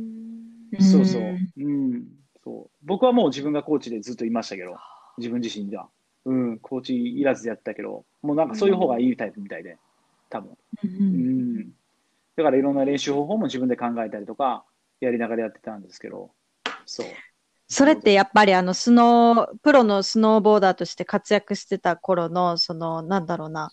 [0.81, 1.23] そうそう。
[1.57, 2.05] うん。
[2.45, 2.77] そう。
[2.85, 4.77] 僕はもう自分がコーチでずっといましたけど、
[5.19, 5.89] 自分自身では。
[6.27, 9.79] うん、コーチいらずでやったけど、もうなんかそういう方がいいタイプみたいで、
[10.29, 10.51] 多分。
[10.51, 11.71] ううんん。
[12.35, 14.65] だからいろんな練習方法も自分で考えたりとか、
[15.01, 16.33] やりながらやってたんですけど、
[16.85, 17.07] そう。
[17.69, 23.71] それってやっぱりあのスノー、プロのスノーボーダーとして活躍してた頃の、その、なんだろうな、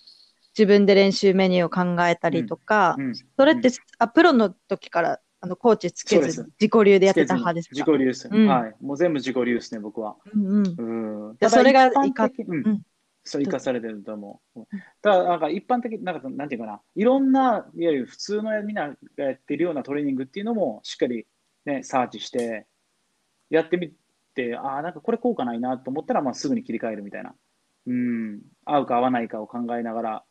[0.56, 7.76] 自分で練習メニューを考えたりとか、うんそれって、あ、プロの時から、あの、コーチつけず、自己流でやってた派ですか？
[7.76, 8.76] 自己流です、うんはい。
[8.80, 10.16] もう全部自己流ですね、僕は。
[10.34, 11.30] うんうん。
[11.30, 11.38] うん。
[11.50, 12.82] それがただいかうんうん
[13.26, 14.62] そう、生かされてると思う。
[15.02, 21.26] ただ、なんか一般的、なんか、なんていうかな、いろんな、いわゆる普通のみんながやってるようなトレーニングっていうのも、しっかり
[21.66, 22.68] ね、サーチして、
[23.50, 23.94] やってみ
[24.34, 27.34] て、ああ、なんかこれ効果ないなと思ったら、まあ、すぐに切り替えるみたいな。
[27.88, 28.42] うん。
[28.66, 30.24] 合うか合わないかを考えながら、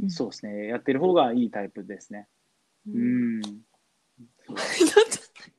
[0.00, 2.26] うんそうですね、やってる方がいいタイプですね。
[2.88, 3.42] ううんん。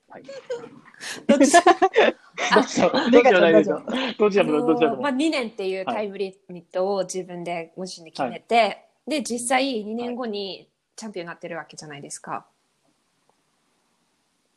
[0.09, 0.23] はい。
[1.27, 1.51] どっち？
[1.53, 2.81] どっち？
[2.81, 3.23] だどっち
[3.65, 3.85] でも。
[4.17, 5.01] どっちでもどっちでも。
[5.01, 12.45] まあ、2年っていうタイムリミットを自分でご自身で決めて、で実際2年後にチャンピオンになってるわけじゃないですか。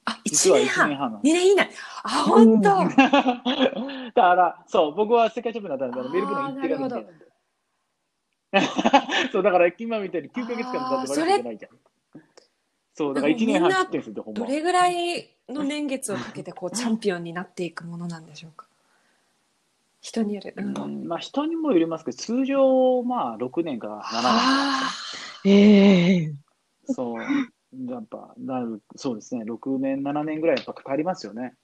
[0.05, 1.69] あ1実は1年半2年以内。
[2.05, 7.07] あ本当、 だから、そう、僕は世界チャンピオンになったんで、メルブルン行って。
[9.33, 11.73] そう、だから今みたいに9ヶ月間だって割り切ってないじゃん。
[12.97, 14.47] そう、だから1年半切ってるんですよ、ほんま。
[14.47, 18.67] どれぐらいの年月をかけてこうチャンピオンになっていくものなんでしょうか？
[20.01, 20.55] 人による。
[20.57, 24.91] うんうんまあ人にもよりますけど、通常、まあ6年から7あ
[25.45, 26.35] ええ
[26.87, 26.95] 年。
[26.95, 27.23] そう。
[27.23, 31.55] やっぱ、なる、そうですね、6年、7年ぐらいやっぱかかりますよね。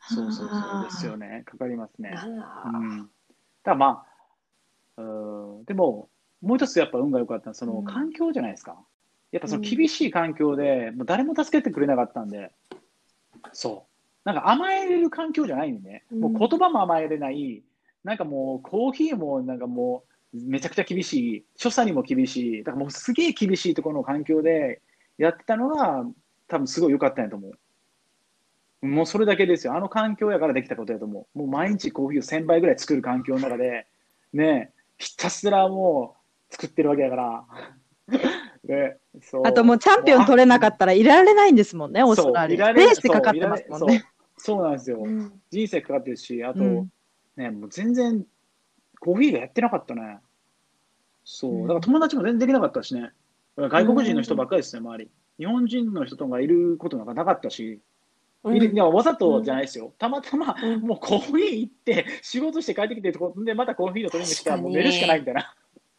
[0.00, 1.42] そうそうそうですよね。
[1.46, 2.12] かかりますね。
[2.12, 3.10] うん。
[3.62, 4.04] ただま
[4.96, 6.10] あ、うん、でも、
[6.42, 8.76] もう一つやっぱ運が良かったのは、そのうん環境じゃないですか。
[9.36, 12.52] やっぱその厳しい環境で、もう誰も助けてくれなかったんで、
[13.52, 13.92] そう。
[14.24, 17.62] なんか甘えれる環境じゃないんでね、もう言葉も甘えれない、
[18.02, 24.80] なんかもうコーヒーもなんかもうめちゃくちゃ厳しい、所作にも厳しい、だからもうすげえ厳しいところの環境で
[25.18, 26.06] やってたのが、
[26.48, 27.50] 多分すごい良かったんやと思
[28.82, 28.86] う。
[28.86, 29.74] もうそれだけですよ。
[29.74, 31.38] あの環境やからできたことやと思う。
[31.38, 33.86] もう毎日コーヒーを1000杯ぐらい作る環境の中で、
[34.32, 36.16] ね、ひたすらも
[36.50, 37.44] う作ってるわけやから。
[38.66, 42.72] でそうあともうチャンピオン取れなかったらいられないんですもんね、オーストラリア。
[42.72, 44.04] レースかかってますもんね。
[44.36, 44.98] そうなんですよ。
[45.04, 46.92] うん人生かかってるし、あと、うん
[47.36, 48.26] ね、もう全然
[49.00, 50.18] コーヒーがやってなかったね。
[51.24, 51.58] そうう。
[51.60, 53.12] んだから友達も全然できなかったしね。
[53.56, 55.10] 外国人の人ばっかりですね、周り。
[55.38, 57.80] 日本人の人とかいることなんかなかったし、
[58.54, 59.92] いるいやわざとじゃないですよ。
[59.98, 65.54] たまたま、うんもうコーヒー行って、仕事して帰ってきて、とこで、またコーヒーのトレーニングしたら、もう寝るしかないみたいな。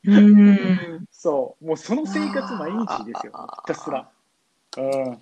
[0.08, 1.06] うん。
[1.12, 1.66] そう。
[1.66, 3.34] もうその生活毎日ですよ。
[3.62, 4.10] ひたすら。
[4.78, 5.18] うん。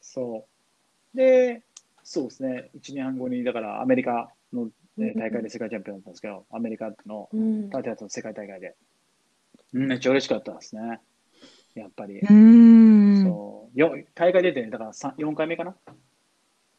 [0.00, 0.46] そ
[1.14, 1.16] う。
[1.16, 1.62] で、
[2.02, 2.70] そうですね。
[2.74, 8.74] 1年半後に、だからアメリカの、ね、大会で世界チャンピオンだったんですけど、アメリカのうんタテ世界大会で。
[9.74, 11.00] うんめっちゃ嬉しかったですね。
[11.74, 12.20] やっぱり。
[12.20, 13.22] うん。
[13.22, 15.74] そうよ大会出て、ね、だから3 4回目かな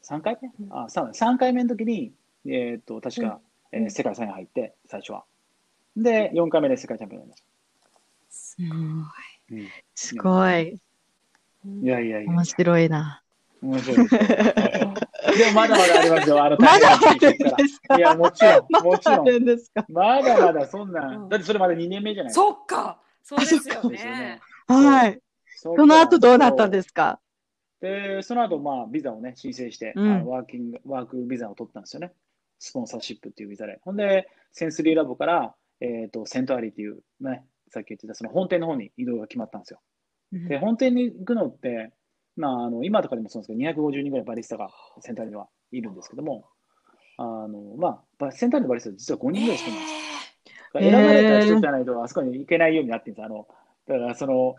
[0.04, 0.50] ?3 回目？
[0.60, 2.14] うんあ 3, 3回目の時に、
[2.46, 3.40] えーっと、確か、
[3.72, 5.26] えーうん世界3位入って、最初は。
[5.96, 9.56] で、4回目で世界チャンピオンになりましうんた。
[9.56, 10.80] うんすごい。
[11.82, 12.32] いやいやいや。
[12.32, 13.22] 面白いな。
[13.62, 17.98] 面白いでもまだまだありますよ、あの まだあるんですか？
[17.98, 19.30] いや、もちろん、 もちろん。
[19.30, 19.86] んですか？
[19.90, 22.44] まだまだそんな、うんだってそれまだ2年目じゃないですか。
[22.46, 24.42] そっかそうですよねね。
[24.68, 25.20] はい。
[25.56, 27.20] そその後どうなったんですすか？
[27.80, 32.14] で、その後、まあ、ビザをね、申請して、ワーキング、ワークビザを取ったんですよね。
[32.60, 33.80] スポンサーシップっていうビザで。
[33.84, 39.82] ほんで、センスリーラボから、えっ、と、セントアリーっていう、ね、さっき言ってた、その本店の方に移動が決まったんですよ。
[40.32, 41.92] で、本店に行くのって、
[42.36, 44.70] まあ、あの今とかでもそうですけど、250人ぐらいバリスタが
[45.02, 46.46] センターにはいるんですけども、
[47.18, 50.04] あのまあバ、センターにバリスタは実は5人ぐらいしかいないんです。
[50.76, 53.26] へー選ばれた人じゃないと、あそこに行けないようになってるんです。
[53.26, 53.48] あの
[53.88, 54.56] だから、その、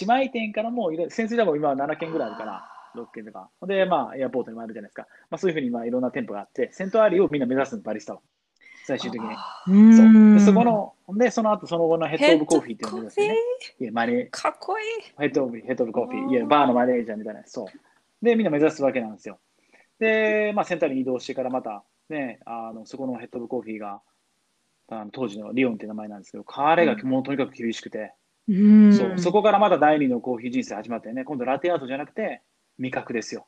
[0.00, 2.64] 姉妹店からも潜水ラボ今は7軒ぐらいあるから、
[2.96, 3.50] 6軒とか。
[3.66, 5.06] で、まあ、エアポートにもあるじゃないですか。
[5.30, 8.20] まあ、そういうふうに、まあ、いろんな店舗があって、セントアリーをみんな目指すの、バリスタは。
[8.88, 9.28] 最終的に。
[9.90, 10.06] うそう。
[10.06, 13.36] んで、そこの、で、その後、その後のヘッドオブコーヒーっていうのを目指してね。
[13.80, 14.86] いや、マネーかっこいい。
[15.18, 18.24] ヘッドオブ、ヘッドオブコーヒあーー、いや、バーのマネージャーみたいな、そう。
[18.24, 19.38] で、みんな目指すわけなんですよ。
[19.98, 24.00] で、まあ、センターに移動してからまた、ね、あの、そこのヘッドオブコーヒーが、
[24.90, 28.14] あの当時のリオンっていう名前なんですけど、彼がもうとにかく厳しくて、
[28.48, 32.40] うんそう、そこからまた第二のコーヒー人生始まってね、今度ラテアートじゃなくて、
[32.78, 33.46] 味覚ですよ。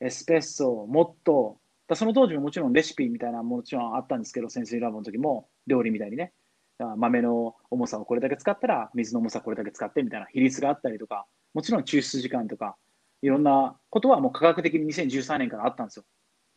[0.00, 1.59] エスプレッソ、もっと、
[1.90, 6.32] だその当時ももちろんレシピみたいなのももちろんあったんですけど、潜水ラボの時も料理みたいにね、
[6.78, 12.76] 豆の重さをこれだけ使ったら、水の重さこれだけ使ってみたいな比率があったりとか、もちろん抽出時間とか、
[13.22, 16.04] いろんなことはもう科学的に2013年からあったんですよ。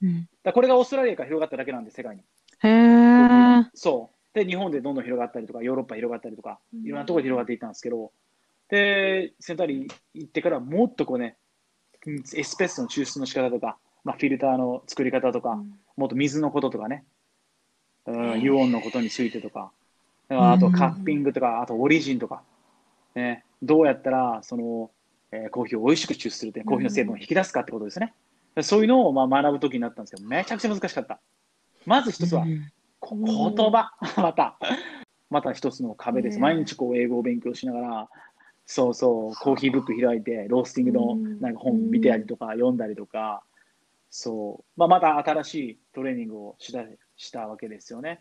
[0.03, 2.21] うんだこれがオーストラリアから広がっただけなんで、世界に。
[2.59, 4.37] へーそう。
[4.37, 8.11] で、日本でどんどん広がったりとか、ヨーロッパ広がったりとか、うんいろんなところで広がっていったんですけど、
[8.69, 11.37] で、センターに行ってからもっとこうね、
[12.05, 15.61] うんエスプレッソの抽出の仕方とか、まあ、フィルターの作り方とか、
[15.95, 17.05] もっと水のこととかね、
[18.05, 19.71] うん、油温のことについてとか、
[20.29, 22.41] あとカッピングとか、あとオリジンとか、
[23.15, 24.91] ね、どうやったらその、
[25.31, 28.13] えーコーヒーを美味しく抽出するって、コーヒーの成分を引き出すかってことですね。
[28.61, 31.19] そういうのをまあ学ぶときになったんですけど、めちゃくちゃ難しかった。
[31.85, 32.45] まず一つは、
[32.99, 34.57] こ言葉、 また、
[35.29, 36.37] また一つの壁です。
[36.37, 36.41] ね。
[36.41, 38.09] 毎日こう英語を勉強しながら、
[38.65, 41.39] そうそう、コーヒーブック開いて、ロースティングのうん。
[41.41, 43.43] なんか本見てたりとか、読んだりとか、
[44.15, 46.84] そう、まあ、また新しいトレーニングをした
[47.17, 48.19] したわけですよね。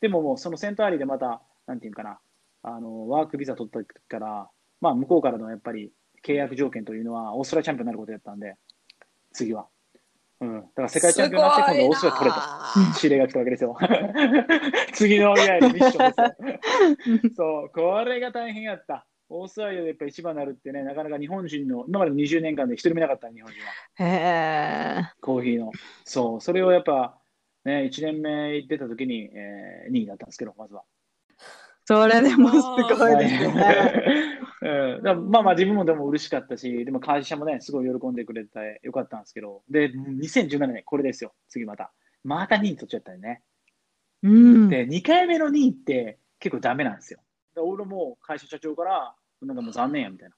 [0.00, 2.18] でももうそのセントアリーでまた、なんていうかな、
[2.62, 4.48] あのワークビザ取った時から、
[4.80, 5.92] まあ、向こうからのやっぱり
[6.24, 8.56] 契約条件というのは、オーストラリアチャンピオンになることやったんで、
[9.34, 9.66] 次は。
[10.40, 12.40] うん、だから世界チャンピオンになって、今度オーストラリア取れと。
[13.04, 13.76] 指令が来たわけですよ。
[14.94, 17.30] 次のいわゆるミッションですよ。
[17.36, 19.06] そう、これが大変やった。
[19.36, 24.08] オーストラリアでやっぱ一番になるってね、なかなか日本人の、今までの20年間で一人もいなかった、日本人は。
[24.08, 25.12] へえ。
[25.20, 25.72] コーヒーの。
[26.04, 27.18] そう、それをやっぱ、
[27.64, 30.84] ね、1年目行ってた時に、えー、2位だったんですけど、まずは。
[31.84, 34.40] それでもすごいですよね。
[34.62, 41.92] うん、まあまあ自分もでも嬉しかったし、でも会社もね、すごい喜んでくれてよかったんですけど、で、2017年、これですよ、次また。
[42.22, 43.42] また2位取っちゃったよね。
[44.22, 44.68] うん。
[44.70, 47.20] で、2回目の2位って結構ダメなんですよ。
[47.54, 49.14] で俺も会社社長から、
[49.44, 50.34] なんかもう残念やみたいな。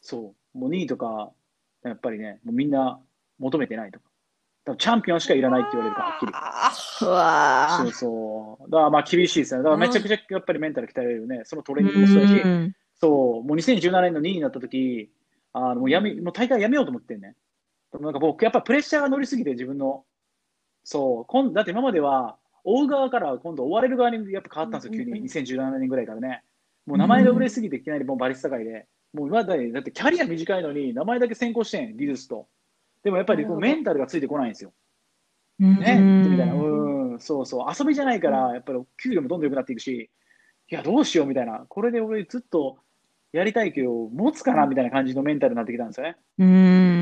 [0.00, 1.32] そう、もう2位とか、
[1.84, 3.00] やっぱりね、もうみんな
[3.38, 4.06] 求めてないとか。
[4.64, 6.32] だからチャンピオンしかいらないって言われるから、はっきり。
[7.84, 8.70] そうそう。
[8.70, 9.62] だからまあ厳しいですね。
[9.62, 11.42] だからめちゃくちゃやっぱりメンタル鍛えられるね。
[11.44, 15.10] そのトレーニングもそうだし、うんそう、もう2017年の2位になった時
[15.52, 17.34] あのもうやめ、もう大会やめようと思ってんね。
[17.92, 20.04] でもなんか僕、やっぱプレッシャーが乗りすぎて自分の、
[20.84, 25.04] そう、今だって今までは、追う側から今度追われる側にやっぱ変わったんですよ、急に。
[25.04, 26.42] うんうんうん2017年ぐらいからね。
[26.88, 32.48] もう名前が売れすぎていきなりもうバリスタ界で、もう今だだってキャリア短いのに名前だけ先行してん、技術と。
[33.04, 34.72] でもやっぱりこうメンタルがついてこないんですよ。
[35.60, 40.10] うんね、みたいな、うん、そうそう、遊びじゃないから、やっぱり給料もどんどん良くなっていくし、
[40.70, 42.78] いや、どうしようみたいな、これで俺、ずっと
[43.32, 46.16] やりたいけど、持つかなみたいな感じのメンタルになってきたんですよね。
[46.38, 46.44] う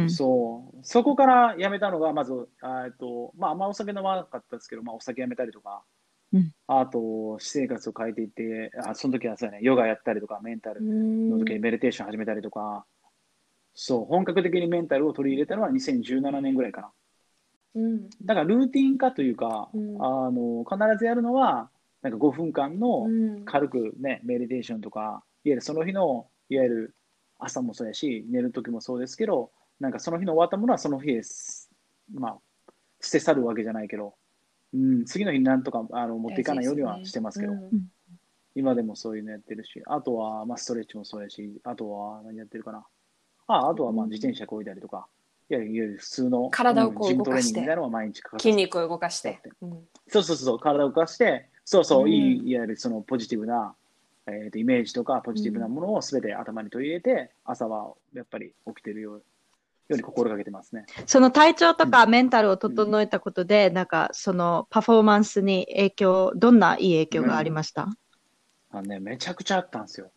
[0.07, 0.11] ん。
[0.11, 5.83] そう、そこからやめたのが、まず、あえっとまあ、あんまお酒飲まなかったですけど、まあ、お酒やめたりとか、
[6.32, 6.52] うん。
[6.66, 12.84] あと、私生活を変えていって、あその時はそうやね、ヨガやったりとか、メンタルの時にメディテーション始めたりとか、
[13.74, 16.92] そう、本格的にメンタルを取り入れたのは2017年ぐらいかな。
[17.74, 18.10] うん。
[18.24, 19.96] だからルーティン化というか、うん。
[20.02, 21.70] あの必ずやるのは、
[22.02, 23.44] なんか5分間のうん。
[23.44, 26.96] 軽くね、メディテーションとか、いわゆるその日の、いわゆる
[27.38, 31.70] 朝もそうやし、寝る時もそうですけど、なんかその日の終わったものはその日です、
[32.12, 32.38] まあ、
[33.00, 34.14] 捨て去るわけじゃないけど、
[34.76, 37.90] うん、次の日になんとかあの持っていかないようにはしてますけど、うん
[38.56, 42.86] 今でもそういうのやってるし、あとは、まあ、ストレッチもそうやし、あとは何やってるかな。
[43.48, 45.06] ああとはまあ自転車こいだりとか、
[45.50, 47.60] いわゆるいわゆる普通の体をこう動かして。
[48.38, 49.40] 筋肉を動かして。
[49.60, 49.66] う。
[49.66, 49.70] ん
[50.08, 52.12] そうそうそう、体を動かして、そうそう、うん。
[52.12, 53.74] いい、いわゆるそのポジティブな、
[54.26, 59.22] えー、とイメージとか、ポジティブなものをすべて頭に取り入れて、朝はやっぱり起きてるよう
[59.88, 60.87] ように心がけてますね。
[61.07, 67.88] その体調とかメンタルを整えたことで、なんかそのパフォーマンスに影響、どんないい影響がありました、
[68.70, 70.11] あのね、めちゃくちゃあったんですよ。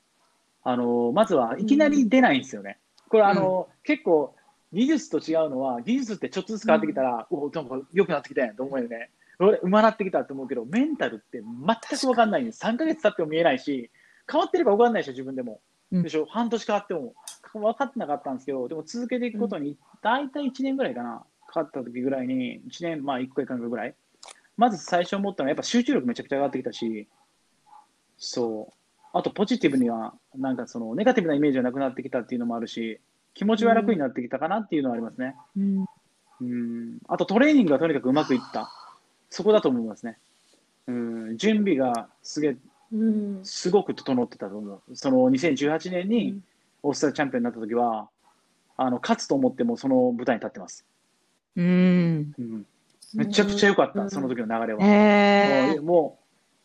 [0.64, 2.80] あの、まずはいきなり出ないんですよね。
[3.08, 4.36] これあの、結構、
[4.72, 9.10] 技術と違うのは、技術ってちょっとずつ変わってきたら、おなんか良くなってきたやんと思うよね。
[9.40, 12.62] 俺、うまなってきたと思うけど、メンタルって全く分かんないんです。
[12.64, 13.90] 3ヶ月経っても見えないし、
[14.30, 15.62] 変わってるか分かんないでしょ、自分でも。
[15.92, 17.16] うんでしょ、半年変わっても。
[17.54, 23.96] 分かってなかったんですけど、でも続けていくことに、大体1年ぐらいかな、かかった時ぐらいに、1年、まあ1個いかぐらい。
[24.58, 27.08] まず最初思ったのは、やっぱ集中力めちゃくちゃ上がってきたし、
[28.18, 28.74] そう。
[29.14, 33.00] あと、ポジティブには、なんかその、ネガティブなイメージがなくなってきたっていうのもあるし、
[33.34, 35.36] 気持ちは楽になってきたかなっていうのはありますね。
[35.58, 35.86] うん
[36.42, 37.00] うん。
[37.08, 38.70] あと、トレーニングがとにかくうまくいった。
[39.30, 40.18] そこだと思いますね。
[40.88, 41.38] うん。
[41.38, 42.58] 準備がすげえ、
[42.92, 44.96] うんすごく整ってたと思う。
[44.96, 46.44] その2018年うにん
[46.84, 48.10] オーストラリアチャンピオンになった時は、
[48.78, 50.86] あの、勝つと思ってもその舞台に立ってます。
[51.56, 52.34] うん。
[52.38, 52.66] うん。
[53.14, 54.80] めちゃくちゃ良かった、うんその時の流れは。
[54.86, 56.20] へーもう、も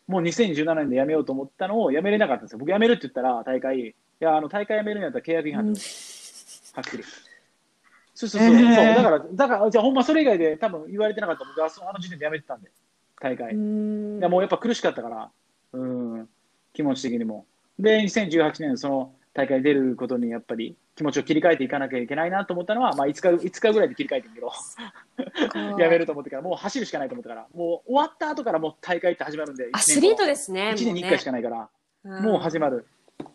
[0.07, 2.59] う、もう2017年で辞めようと思ったのを辞めれなかったんですよ。
[2.59, 7.03] 僕辞めるって言ったら、大会、いや、あの、大会辞めるんやったら契約違反です、はっきり。
[8.13, 8.55] そうそうそう。
[8.55, 12.71] えーそうだから、だから、じゃあほんまそれ以外で多分言われてなかった僕はそのあの時点で辞めてたんで、
[13.19, 13.53] 大会。
[13.53, 15.31] うんいやもうやっぱ苦しかったから、
[15.73, 16.29] うん、
[16.73, 17.45] 気持ち的にも。
[17.77, 24.49] で、2018年、その大会出ることにやっぱり気持ちを切り替えていかなきゃいけないなと思ったのは、まあ、5日 ,5 日ぐらいで切り替えてんけど、
[25.77, 30.71] やめると思ってから、もう走るしかないと思ってから、もう終わった後からもう大会って始まるんで、アスリートでですね。
[30.71, 31.69] 1年に1回しかないから、
[32.05, 32.87] ももう始ままる。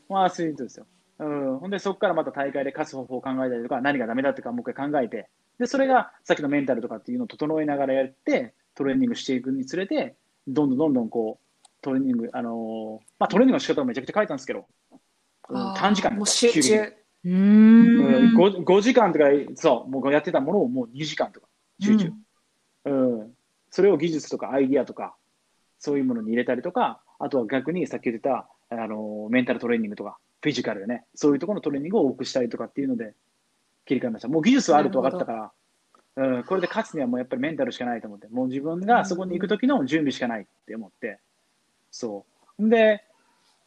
[0.09, 0.87] もうアスリートですよ。
[1.19, 5.29] うん、ほんで、そこからまた大会で勝つ方法を考えたりとか、何がダメだってか、もう一回考えて、
[5.59, 10.17] で、それがさっきのメンタルとかっていうのを整えながらやって、トレーニングしていくにつれて、
[10.49, 14.67] どんどんどんどんこう、トレーニング、あのーまあ、トレーニングの仕方もめちゃくちゃ書いたんですけど、
[15.77, 16.93] 短時間もう集中。
[17.25, 18.37] うん。
[18.37, 21.47] 5, 5時間とか、そう、もうやってたものをもう2時間とか
[21.81, 22.13] 集中。
[22.87, 23.33] うん。
[23.71, 25.15] それを技術とかアイディアとか、
[25.79, 33.15] そういうものに入れたりとか、あとは逆にさっき言ってた、あの、メンタルトレーニングとか、フィジカルでね、そういうところのトレーニングを多くしたりとかっていうので、
[33.85, 34.29] 切り替えました。
[34.29, 35.53] もう技術はあると分かったから、
[36.17, 41.19] うん、これで勝つにはもうやっぱりメンタルしかないと思って、もう自分がそこに行く時の準備しかないって思って、
[41.91, 42.25] そ
[42.59, 42.63] う。
[42.63, 43.05] んで、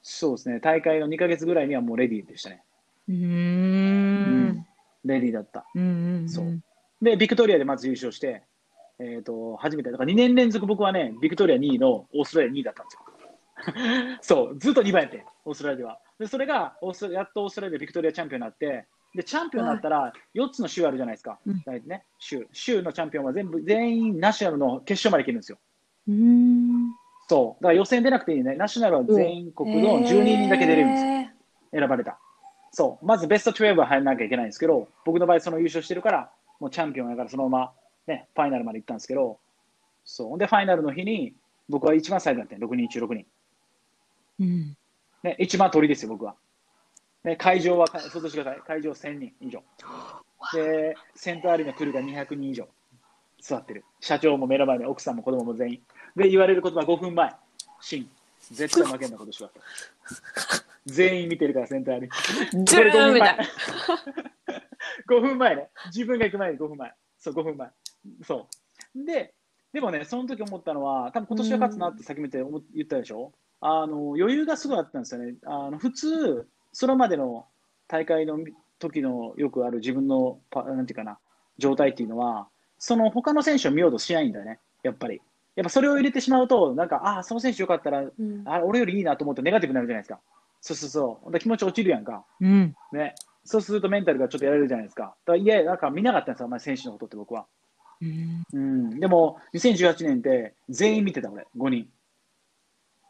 [0.03, 2.63] そうですね、大会の2ヶ月ぐらいにはもうレディーでしたね。
[3.07, 4.65] うーん。
[5.05, 5.65] レディーだった。
[5.73, 6.29] うん。
[6.29, 6.61] そう
[7.01, 8.43] で、ビクトリアでまず優勝して、
[8.99, 13.03] えっ、と、初めて、だから2年連続僕はね、ビクトリア2位のオーストラリア2位だったんですよ。
[14.21, 15.99] そう、ずっと2番やって、オーストラリアでは。
[16.19, 21.39] で、それがオースやっとオーストラリアでビクトリアチャンピオンになって、で、チャンピオンになったら4つの州あるじゃないですか。
[21.45, 22.47] うん大体ね、州。
[22.51, 25.59] 州のチャンピオンは全部、全員ナショナルの決勝まで行けるんですよ。
[26.07, 26.72] うーん。
[27.27, 27.63] そう。
[27.63, 28.55] だから予選出なくていいね。
[28.55, 31.11] ナショナルは全国の12人だけ出れるんですよ。
[31.11, 32.19] え選ばれた。
[32.71, 33.05] そう。
[33.05, 37.71] まずベスト12は入らなきゃいけないんですけど、僕の場合その優勝してるから、もうチャンピオンやからそのまま
[38.07, 39.39] ね、ファイナルまで行ったんですけど、
[40.05, 40.37] そう。
[40.37, 41.33] で、ファイナルの日に、
[41.69, 43.25] 僕は一番最後だったん6人中6人。
[44.39, 44.77] うん。
[45.23, 46.35] ね、一番鳥ですよ、僕は。
[47.23, 48.61] ね、会場は、想像してください。
[48.61, 49.63] 会場1000人以上。
[50.53, 52.67] で、セントアリーのクルーが200人以上
[53.43, 53.83] 座ってる。
[53.99, 55.81] 社長も目の前で奥さんも子供も全員。
[56.15, 57.35] で、言われる言葉5分前。
[57.81, 58.09] シン。
[58.51, 59.51] 絶対負けんなことしは。
[60.85, 62.09] 全員見てるから、セントアリー。
[62.09, 63.43] ー、ドゥーンみたいな。
[65.09, 65.69] 5分前ね。
[65.87, 66.93] 自分が行く前に5分前。
[67.19, 67.69] そう、5分前。
[68.23, 68.47] そ
[68.95, 69.05] う。
[69.05, 69.33] で、
[69.73, 72.37] でもね、その時思ったのは、多分今年は勝つなって先見て
[72.73, 73.33] 言ったでしょ？
[73.59, 75.35] あの、余裕がすごいあったんですよね。
[75.45, 77.45] あの、普通、それまでの
[77.87, 78.37] 大会の
[78.79, 81.17] 時のよくある自分のパ、なんていうかな、
[81.57, 82.49] 状態っていうのは、
[82.85, 85.21] その他の選手を見ようとしないんだよね、やっぱり。
[85.55, 90.19] やっぱそれを入れてしまうと、なんか、ああ、その選手よかったら、うんあ俺よりいいなと思ってネガティブになるじゃないですか。
[90.59, 91.39] そうそうそう。
[91.39, 92.25] 気持ち落ちるやんか。
[92.41, 92.75] うん。
[92.91, 93.15] ね。
[93.45, 95.03] そうするとメンタルがちょっとやられるじゃないですか。
[95.03, 97.45] だからいや、なんか見なかったんですよ、あんまり選手のことって僕は。
[98.01, 98.43] うん。
[98.51, 98.99] うん。
[98.99, 101.87] でも、2018年って全員見てた、俺、5人。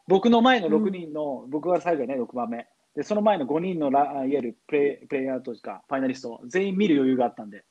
[0.06, 2.68] 僕の前の6人の、僕が最後やね、6番目。
[2.94, 7.64] で、その前の5人のラいわゆるプレイプレイヤーとか、ファイナリスト、全員見る余裕があったんで、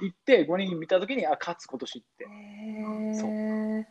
[0.00, 2.28] 行って5人見たときに、あ、勝つ今年って。
[3.20, 3.30] そう。
[3.30, 3.86] へ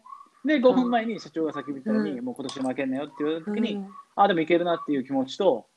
[0.46, 2.26] で、5分前に社長が先見たのに、うん。
[2.26, 3.90] もう今年負けんなよって言われたときに、ーうん。
[4.16, 5.68] あ、でもいけるなっていう気持ちと、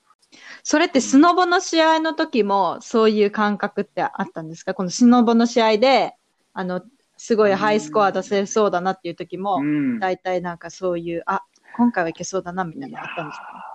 [0.63, 4.75] それってスノボの試合の時もそういう感覚ってあったんですか？
[4.75, 6.15] このスノボの試合で、
[6.53, 6.83] あの、
[7.17, 9.99] すごいハイスコア出せそうだなっていう時もう、ん。
[9.99, 11.43] 大体なんかそういう、あ、
[11.77, 13.70] 今回はいけそうだなみたいなのあったんですか？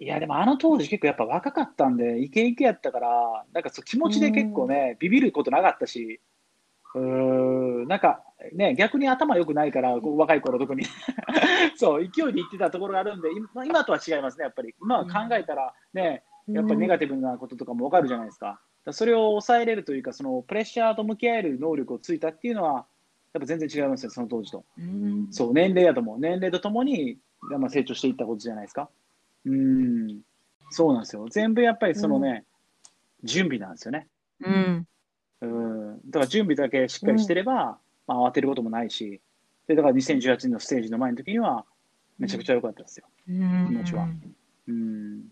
[0.00, 6.20] いや、でもあの当時結構やっぱ若かったんで、イケイケやったから、なんかそう気持ちで結構ね、ビビることなかったし、
[6.94, 7.00] うー
[7.84, 8.22] ん、なんか
[8.52, 10.84] ね、逆に頭良くないから、こう若い頃特に。
[11.76, 14.74] そう、勢いで言ってたところがあるんで、今今とは違いますね、やっぱり。
[14.80, 18.46] 今は考えたらね、やっぱりネガティブなこととかもわかるじゃないですか。
[18.46, 22.86] だからそれを抑えれるというか、そのプレッシャーと向き合える能力をついたっていうのは、
[23.32, 24.64] やっぱ全然違いますよ、その当時と。
[24.78, 26.18] うんそう、年齢やと思う。
[26.18, 28.88] 年齢とともに、まあ、成長していったことじゃないですか。
[29.44, 30.20] うん。
[30.70, 31.28] そうなんですよ。
[31.28, 32.44] 全部やっぱりそのね、
[33.22, 34.08] 準備なんですよね。
[34.40, 34.86] うん。
[35.40, 35.96] うん。
[36.06, 39.20] だから準備だけしっかりしてれば、まあ慌てることもないし、
[39.66, 41.64] で、だから2018年のステージの前の時には、
[42.18, 43.06] めちゃくちゃ良かったですよ。
[43.28, 44.08] うん気持ちは
[44.68, 45.22] うん。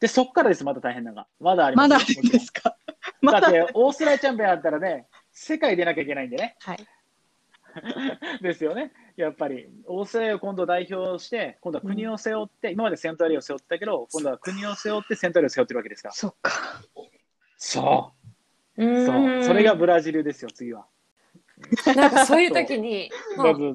[0.00, 1.26] で、そっからです、まだ大変なのが。
[1.40, 1.88] まだあります。
[1.88, 2.76] まだあるんですか？
[3.22, 6.56] だって、オーストラリアチャンピオンだったらね、世界出なきゃいけないんでね。
[6.60, 6.86] はい。
[8.42, 8.92] ですよね。
[9.16, 16.14] やっぱり、オーストラリアを今度代表して、今度は国を背負って、今までセントアリーを背負ったけど、今度は国を背負ってセントアリーを背負ってるわけですから。
[16.14, 16.52] そっか。
[17.56, 18.12] そ
[18.76, 19.02] うう。
[19.02, 19.44] んそう。
[19.44, 20.86] それがブラジルですよ、次は。
[21.96, 23.10] なんかそういう時に、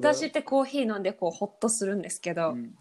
[0.00, 2.76] 私ってコーヒー飲んでこうホッとするんですけど、うん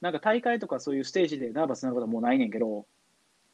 [0.00, 2.86] なんか大会とかそういうステージでナーバスなことはもうないねんけど、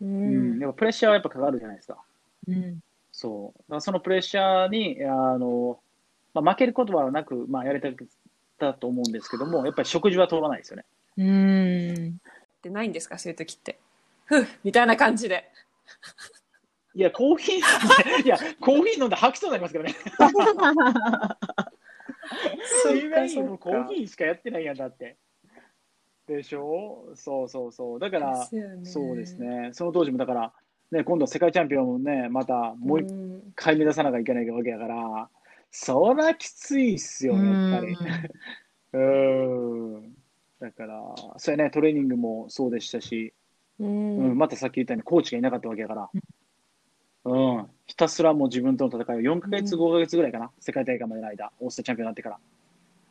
[0.00, 2.02] ううんん、やっぱプレッシャーはやっぱかかるじゃないですか。
[2.48, 2.80] うん。
[3.12, 3.58] そう。
[3.58, 5.78] だからそのプレッシャーに、あの、
[6.34, 7.80] まあ、負けることはなく、まあ、やれ
[8.58, 10.84] たと思うんですけども、やっぱり食事は通らないですよね。
[11.18, 12.20] うん。
[12.58, 13.18] ってないんですか？
[13.18, 13.78] そういう時って。
[14.24, 15.50] ふうみたいな感じで。
[16.94, 19.94] いや、コーヒー飲んで、 いや、コーヒー飲んで吐きそうになりますけどね。
[22.82, 25.16] そっか意外もうコーヒーしかやってないやんだって。
[26.26, 27.08] でしょ？
[27.14, 27.98] そうそうそう。
[28.00, 29.70] だから、ねそうですね。
[29.72, 30.52] その当時もだから、
[30.92, 35.28] ね、今度世界チャンピオンをね、またもう一ん回目指さなきゃいけないわけだから、
[35.72, 37.96] そらきついっすよ、やっぱり。
[38.92, 40.14] うーん。
[40.60, 43.32] だから、それね、トレーニングもそうでしたし、
[43.80, 46.10] ううんんまたさっき言ったようにコーチがいなかったわけだから、
[47.24, 52.38] うん、ひたすらもう自分との戦いを4ヶ月、5ヶ月ぐらいかな、世界大会までの間、オーストラリアチャンピオンになってから。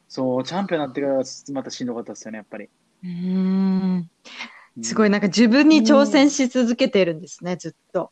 [0.07, 2.65] そう、チャンピオンになってからまたしんどかったですよね、やっぱり。
[2.65, 4.09] うーん。
[4.83, 8.11] すごい、うんなんか自分に挑戦し続けてるんですね、ずっと。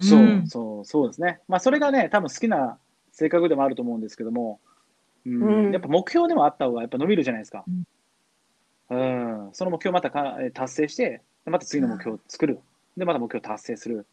[0.00, 1.40] そう、うんそう、そうですね。
[1.48, 2.78] まあ、それがね、多分好きな
[3.16, 4.60] 性格でもあると思うんですけども、
[5.24, 7.64] うんうんやっぱ目標でもあった方がやっぱ伸びるじゃないですか。
[8.90, 12.60] うん、その目標をまたかえ達成して、でまた次の目標を作る。
[12.96, 14.06] で、また目標を達成する。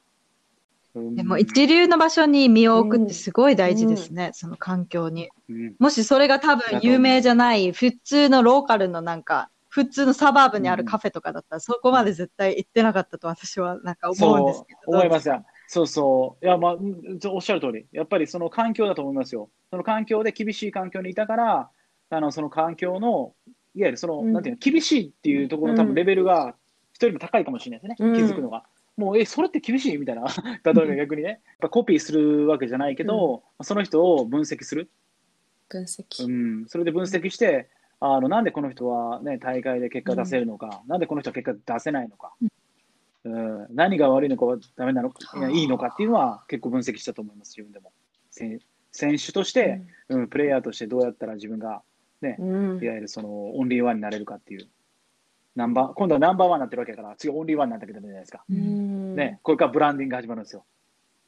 [0.95, 5.29] うんでも一流の場所に身を置くってすごい大事ですね、その環境に。
[5.49, 14.79] うんもしそれが多分有名じゃない、普通のローカルのなんか、普通のサバーブにあるカフェとかだったら、そこまで絶対行ってなかったと私はなんか思うんですそけど。
[14.87, 15.43] う、思いますよ。
[15.73, 16.45] そうそう。
[16.45, 17.87] いや、まあ、うんおっしゃる通り。
[17.91, 19.49] やっぱりその環境だと思いますよ。
[19.71, 21.69] その環境で厳しい環境にいたから、
[22.11, 23.33] あの、その環境の、
[23.73, 26.55] いわゆるその、うんなんていうの、厳しいっていうところの多分レベルが
[26.93, 28.07] 人よりも高いかもしれないですね。
[28.07, 28.65] うん気づくのが。
[28.97, 29.97] もう、え、それって厳しい？
[29.97, 30.25] みたいな。
[30.63, 31.29] 例えば逆にね。
[31.29, 34.91] やっぱコピーするわけじゃないけど、その人を分析する。
[35.69, 36.27] 分析。
[36.27, 36.29] う
[36.63, 36.65] ん。
[36.67, 37.67] それで分析して、
[37.99, 42.33] あの、なんでこの人はね、大会で結果出せるのか、なんでこの人は結果出せないのか。
[42.39, 42.49] うん、
[43.23, 45.09] 何が悪いのかはダメなの？
[45.09, 47.91] か、いやいいのかっていうのは結構分析したと思います、自分でも。
[48.31, 48.59] 選
[48.91, 51.81] 選手として、うん、プレイヤーとしてどうやったら自分が、
[52.21, 54.67] ね、うんいわゆるそのオンリーワンになれるかっていう。
[55.55, 58.43] ナンバー今度はナンバーワンになってるわけだから、次オンリーワンになってくるじゃないですか。
[58.49, 60.65] うんね、これからブランディングが始まるんですよ。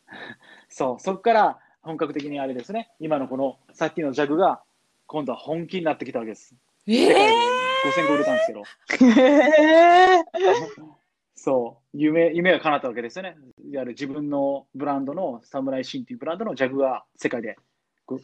[0.70, 4.62] そう、そこから本格的にあれですね、今のこのさっきのジャグが
[5.06, 6.56] 今度は本気になってきたわけです。
[6.88, 8.64] えー5000個売れたんですけど。
[9.22, 10.24] へー
[11.36, 13.36] そう、夢、夢が叶ったわけですよね。
[13.70, 17.58] いわゆる自分のブランドのサムライシンっていうブランドのジャグが世界で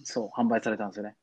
[0.03, 1.15] そう販売されたんですよね。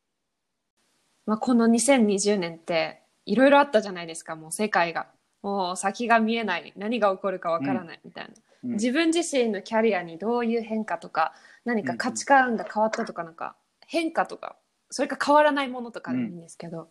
[1.26, 4.36] まあ、この2020年っていろいろあったじゃないですか。
[4.36, 5.09] もう世界が。
[5.41, 6.72] もう先が見えない。
[6.76, 8.30] 何が起こるかわからないみたいな、
[8.64, 8.70] うん。
[8.72, 11.32] 自分自身のキャリアにどういう変化とか
[11.64, 13.55] 何か価値観が変わったとかなんか
[13.86, 14.57] 変化とか
[14.91, 16.91] それか変わらないものとかでもいいんですけど、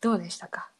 [0.00, 0.73] どうでしたか？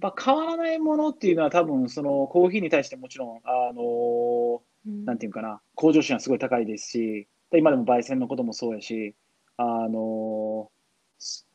[0.00, 4.62] まあ、変わらないものっていうのは多分そのコーヒーに対してもちろん、あの
[5.04, 9.14] なんていうかな、向上心はすごい高いですし、で今でも焙煎のこともそうやし、
[9.56, 10.70] あの
[11.18, 11.48] す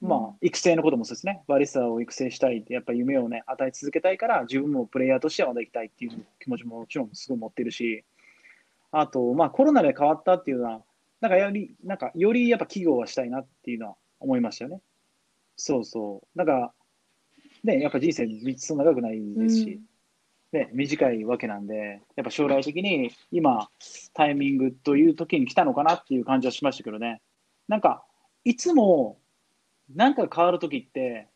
[0.00, 8.04] まあ、育成のこともそうですね、バリスタを育成したいって、やっぱり夢をね、与え続けたいから、自分もプレイヤーとしてはまだ行きたいっていう気持ちももちろんすごい持ってるし、
[8.92, 10.82] あと、まあ、コロナで変わったっていうのは、
[11.20, 14.80] なんかより、なんかよりやっぱ企業はしたいなっていうのは思いましたよね。
[15.56, 16.38] そうそう。
[16.38, 16.72] なんか、
[17.64, 19.80] ね、やっぱ人生そんな長くないですし、
[20.52, 23.68] ね、短いわけなんで、やっぱ将来的に今、
[24.14, 27.20] タイミングという時に来たのかなっていう感じはしましたけどね。
[27.68, 28.04] なんか、
[28.44, 29.18] いつも、
[29.94, 31.28] なんか変わる時って、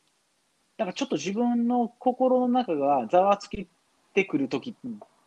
[0.79, 3.69] なんかちょっと自分の心の中がざわつき
[4.15, 4.75] てくる時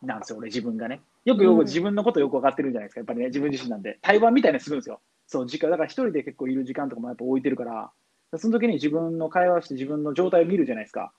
[0.02, 1.00] なんですよ、俺自分がね。
[1.24, 3.98] よくよくうん自分のことよく分かってるじゃないですか、やっぱりね、自分自身なんで。
[4.02, 5.00] 対話みたいなのするんですよ。
[5.26, 7.90] そう、時間、だから一人で結構いる時間とかもやっぱ置いてるから、
[8.36, 11.12] その時に自分の会話をして自分の状態を見るじゃないですか。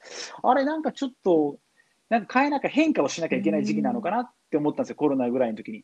[0.44, 1.58] あれ、なんかちょっと、
[2.10, 5.84] なんか変えなきゃ変化をしなきゃいけない時期なのかなって思ったんですよ、コロナぐらいの時に。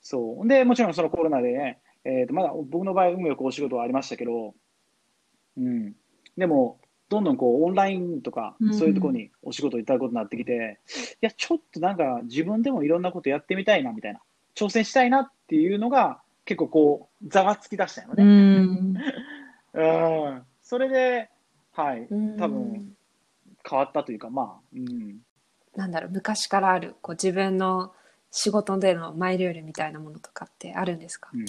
[0.00, 0.48] そう。
[0.48, 4.54] で、もちろんそのコロナでね、えーとまだ僕の場合、運よくお仕事はありましたけど、
[5.56, 5.94] うん。
[6.36, 10.80] でも、どんどんこうオンラインとかうんそういうところにお仕事いただくことになってきて、
[11.20, 14.20] いや、ちょっとなんか自分でもいろんなことやってみたいなみたいな、
[14.54, 18.24] 挑戦したいなっていうのが結構こう、ざわつき出したようね。
[18.24, 18.96] ん。
[19.74, 20.42] うん。
[20.72, 21.28] それで、
[21.72, 22.96] はい、うん多分
[23.68, 25.18] 変わったというか、まあ、うん。
[25.76, 27.92] なんだろう昔からあるこう自分の
[28.30, 31.44] 仕事でのマイルールみたいなものとかってあるんですか、うん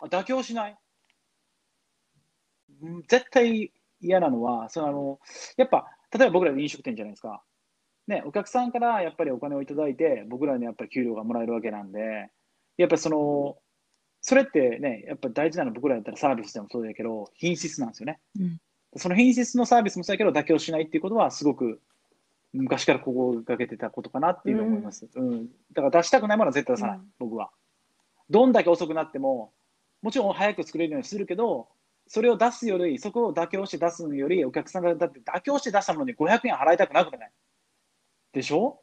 [0.00, 0.76] あ妥協しない？
[2.82, 5.20] うん絶対嫌なのは、そのあの
[5.56, 7.44] やっぱ、例えば僕ら飲食店じゃないですか。
[8.08, 12.28] ね、お客さんからやっぱりお金をいただいて、僕らにやっぱり給料がもらえるわけなんで、
[12.76, 13.56] やっぱりその、
[14.22, 18.20] それってね、やっぱ大事なのは僕らだったらサービスでもそうだけど、品質なんですよね。
[18.38, 18.60] うん
[18.94, 21.80] その品質のサービスもそうだけど、妥協しないっていうことは、すごく
[22.52, 25.08] 昔から心がけてたことかなっていうのを思います。
[25.14, 27.50] うんだから出したくないものは絶対出さない、うん僕は。
[28.28, 29.50] どんだけ遅くなっても、
[30.02, 31.68] もちろん早く作れるようにするけど、
[32.06, 37.30] それを出すより、そこを妥協して出すより、お客さんがだって妥協して出したものに500円払いたくなくない
[38.34, 38.78] でしょ？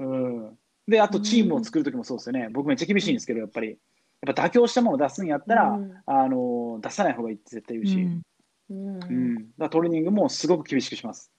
[0.00, 0.58] うん。
[0.88, 2.48] で、あとチームを作るときもそうですよね。
[2.50, 3.78] 僕めっちゃ厳しいんですけど、やっぱり。
[4.26, 8.02] やっぱ妥協したものを出すんやったら、うんあの、出さない方がいいって絶対言うし。
[8.02, 8.22] うん
[8.70, 11.32] うんうん、だトレーニングもすごく厳しくします。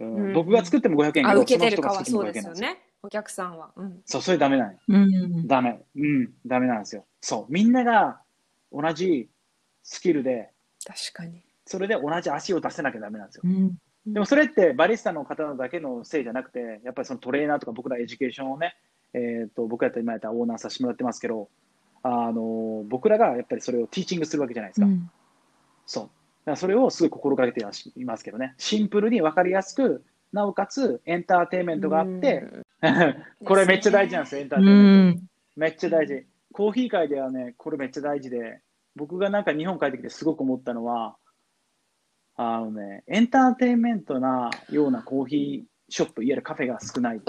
[0.00, 2.68] うんうん僕が作っても500円あ受けてるかその人が作っても500はそうですよ。
[2.74, 4.78] ねお客さんは、うん、そう、それダメなのよ。
[4.88, 5.46] うん。
[5.48, 5.80] ダメ。
[5.96, 7.04] うん、ダメなんですよ。
[7.20, 8.20] そう、みんなが
[8.70, 9.28] 同じ
[9.82, 10.50] スキルで、
[10.84, 13.48] 確かにそれで同じ足を出せなきゃダメなんですよう。
[13.48, 13.76] ん。
[14.06, 18.76] でもそれってバリスタの方のだけのせいじゃなくて、やっぱりそのトレーナーとか僕らエデュケーションをね、
[19.14, 21.48] えー、と僕やったら今やったらオーナーさせてもらってますけど、
[22.02, 24.86] あの僕らがやっぱりそれをティーチングするわけじゃないですか。
[24.86, 25.10] うん
[25.86, 26.04] そう。
[26.04, 26.12] だか
[26.52, 27.60] らそれをすごい心がけて
[27.96, 28.54] いますけどね。
[28.58, 32.44] シンプルに分かりやすく、なおかつエンターテインメントがあって、
[33.44, 35.20] これめっちゃ大事なんですよ、エンターテインメント。
[35.20, 35.26] ん。
[35.56, 36.26] めっちゃ大事。
[36.52, 38.60] コーヒー界ではね、これめっちゃ大事で、
[38.96, 41.16] 僕がなんか日本帰ってきてすごく思ったのは、
[42.36, 47.22] あのね、エンターテインメントなようなコーヒーショップ、いわゆるカフェが少ないいう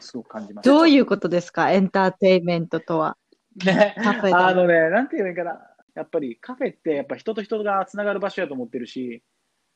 [0.00, 0.70] すごく感じました。
[0.70, 1.70] どういうことですか？
[1.70, 3.16] エンターテインメントとは。
[3.64, 5.60] ね、カフェだあのね、なんて言うのかな。
[5.94, 9.22] やっぱりカフェってやっぱ人と人がつながる場所やと思ってるし、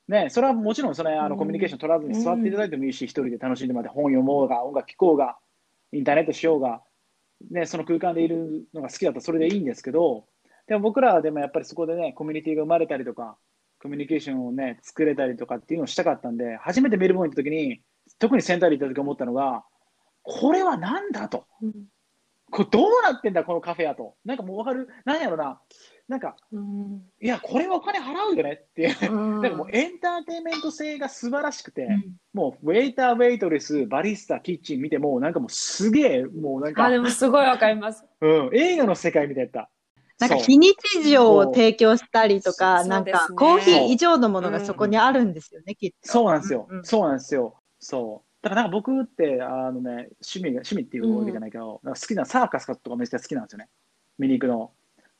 [0.08, 5.36] ね、それはもちろんそれあのうんコミュニケーション取らずに座っていただいてもいいし、一人で楽しんでまで本読もうが、音楽聴こうが、
[5.92, 6.82] インターネットしようが、
[7.50, 10.26] ね、その空間でいるのが好きだったらそれでいいんですけど、
[10.66, 13.36] でも僕らはでもやっぱりそこでね、コミュニティが生まれたりとか、
[13.82, 17.80] コミュニケーションをね、作れたりとかっていうのをしたかったんで、初めてメルボルン行った時に、
[18.22, 19.64] 特にセンターに行った時思ったのが、
[20.22, 21.44] これはなんだと。
[21.60, 21.72] うん
[22.54, 24.14] これどうなってんだ、このカフェやと。
[24.26, 25.58] なんかもうわかる、なんやろな。
[26.06, 29.10] なんか、うんいや、これはお金払うよねっていう。
[29.10, 38.04] うんなんかもうエンターテインメント性が素晴らしくて、うんもうウェイター、ウェイトレス、バリスタ、キッチン見ても、なんかもうすげえ、もうなんかあ、でもすごいわかります。
[38.20, 39.70] うん、映画の世界みたいだった。
[40.18, 40.76] なんか非日
[41.10, 45.96] 常を提供したりとか、なんかコーヒー以上のものがそこにあるんですよね、きっと。
[46.02, 47.56] そうなんですよ、うんうんそうなんですよ。
[47.82, 48.28] そう。
[48.42, 53.68] だからなんか僕って、あのね、趣味が、趣味っていうわけじゃないけど、なんか好きなサーカスとかめっちゃ好きなんですよね。
[54.18, 54.70] 見に行くの。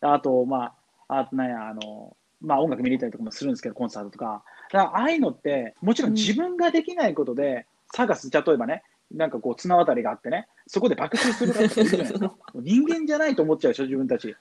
[0.01, 0.75] あと、ま
[1.09, 4.45] あ、あとなんや、あの、まあ音楽見に行ったりとかもするんですけど、コンサートとか。
[4.73, 12.33] だからああいうのって、もちろん自分ができないことで、サーカス、例えばね、なんかこう綱渡りがあってね、そこで爆走するかいるじゃないですか。
[12.55, 14.35] 人間じゃないと思っちゃうでしょ、自分たち。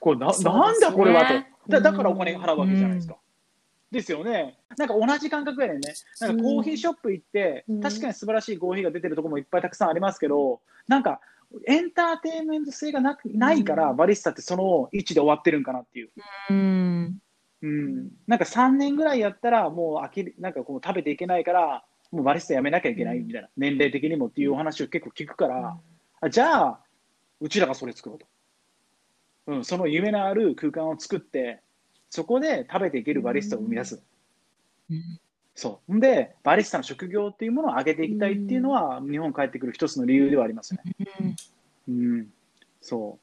[0.00, 1.34] これな、ねなんだこれはと。
[1.68, 3.16] だだからおうん金払うわけじゃないですか。
[3.90, 4.58] ですよね。
[4.76, 5.94] なんか同じ感覚やねんね。
[6.20, 11.20] なんかコーヒーショップ行って、うん確かに素晴らしいコーヒーが出てるところもいっぱいたくさんありますけど、なんか
[11.66, 16.10] エンターテインメント性がなくないから、バリスタってその位置で終わってるんかなっていう。
[16.50, 17.18] うん。
[17.62, 18.08] うん。
[18.26, 25.78] なんか3年ぐらいやったら、もう飽きる、なんかこう食べていけないから、もうバリスタやめなきゃいけないみたいな、年齢的にもっていうお話を結構聞くから、
[26.20, 26.80] あじゃあ、
[27.40, 28.26] うちらがそれ作ろうと。
[29.48, 31.62] うん、その夢のある空間を作って、
[32.10, 34.02] そこで食べていけるバリスタを生み出す。
[34.90, 35.02] うん
[35.56, 35.96] そう。
[35.96, 40.94] んで、バリスタの職業っていうものを上げていきたいっていうのは、日本帰ってくる一つの理由ではありますよね。
[41.88, 42.28] うん。
[42.82, 43.18] そ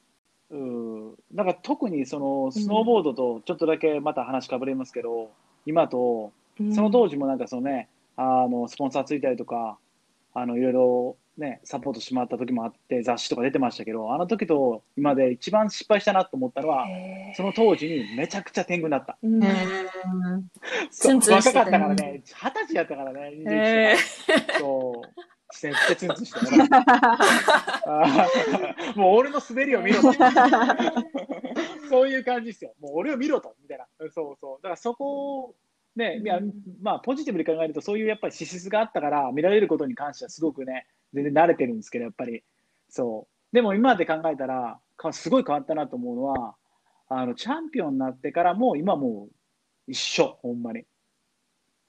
[0.50, 0.58] う。
[0.58, 1.16] うん。
[1.32, 5.30] だから特にその、スノーボードとちょっとだけまた話かぶれますけど、
[5.68, 6.34] 今と、
[6.74, 9.78] その当時もなんかそのね、あの、スポンサーついたりとか、
[10.34, 16.86] あの、いろいろね、サポートしてもらった時もあって、雑誌とか出てましたけど、あの時と今で一番失敗したなと思ったのは、
[17.36, 19.18] その当時にめちゃくちゃ天狗になった。
[21.04, 24.60] 若てかったからね、二十歳やったからね、21へ歳。
[24.60, 25.10] そう。
[25.64, 26.70] めっちゃツンツンしてね。
[28.96, 30.14] もう俺の滑りを見ろと。
[31.90, 32.74] そういう感じですよ。
[32.80, 33.56] もう俺を見ろと。
[33.62, 33.86] みたいな。
[34.12, 34.58] そうそう。
[34.58, 35.56] だからそこを、
[35.96, 42.43] ね、いやうんまあポジティブに考えるとそういうやっぱり資質があったから見られることに関してはすごくね、全然慣れてるんですけど、やっぱり。
[42.89, 43.55] そう。
[43.55, 46.55] でも今まで考えたら、かすごい変わったなと思うのは、
[47.09, 50.86] あの、チャンピオンになってからも今もう一緒、ほんまに。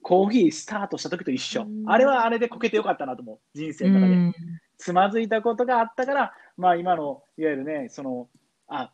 [0.03, 1.85] コーヒースタートした時と一緒うん。
[1.87, 3.39] あれはあれでこけてよかったなと思う。
[3.55, 4.33] 人生の中で。
[4.77, 8.29] つまずいたことがあったから、まあ今の、いわゆるね、その、
[8.69, 8.91] あ、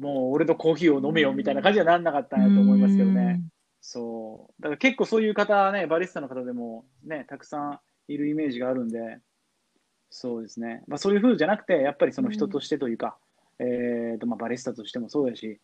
[0.00, 3.42] もう俺のコーヒーを飲めよみたいな感じにはなんなかったんやと思いますけどね。
[3.80, 4.62] そう。
[4.62, 9.18] だから結構そういう方ね、バリスタの方でもね、たくさんいるイメージがあるんで、
[10.10, 10.82] そうですね。
[10.86, 13.16] まあそういう風じゃなくて、やっぱりその人としてというか、
[13.58, 15.60] えっと、まあバリスタとしてもそうだし、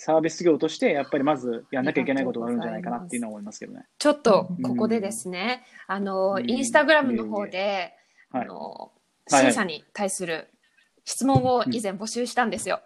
[0.00, 3.84] サービス業としてやっぱりまずやんなきゃいけないことがあるんじゃないかなっていうのは思いますけどね。
[3.98, 6.48] ちょっとここでですね、あの、うん。
[6.48, 7.94] インスタグラムの方で、
[8.30, 8.44] はい。
[8.44, 8.92] あの、
[9.26, 10.48] 審査に対する
[11.04, 12.80] 質問を以前募集したんですよ。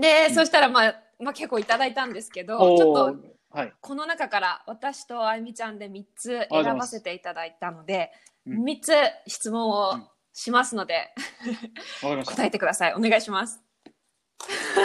[0.00, 0.34] で、うん。
[0.34, 3.72] そしたら、まあ、まあ結構いただいたんですけど、おちょっとーはい。
[3.80, 8.92] この中から私とあゆみちゃんで3つ選ばせていただいたので、うん3つ
[9.26, 9.94] 質問を
[10.32, 11.10] しますので、
[12.02, 12.34] わかりました。
[12.36, 12.94] 答えてください。
[12.94, 13.62] お願いします。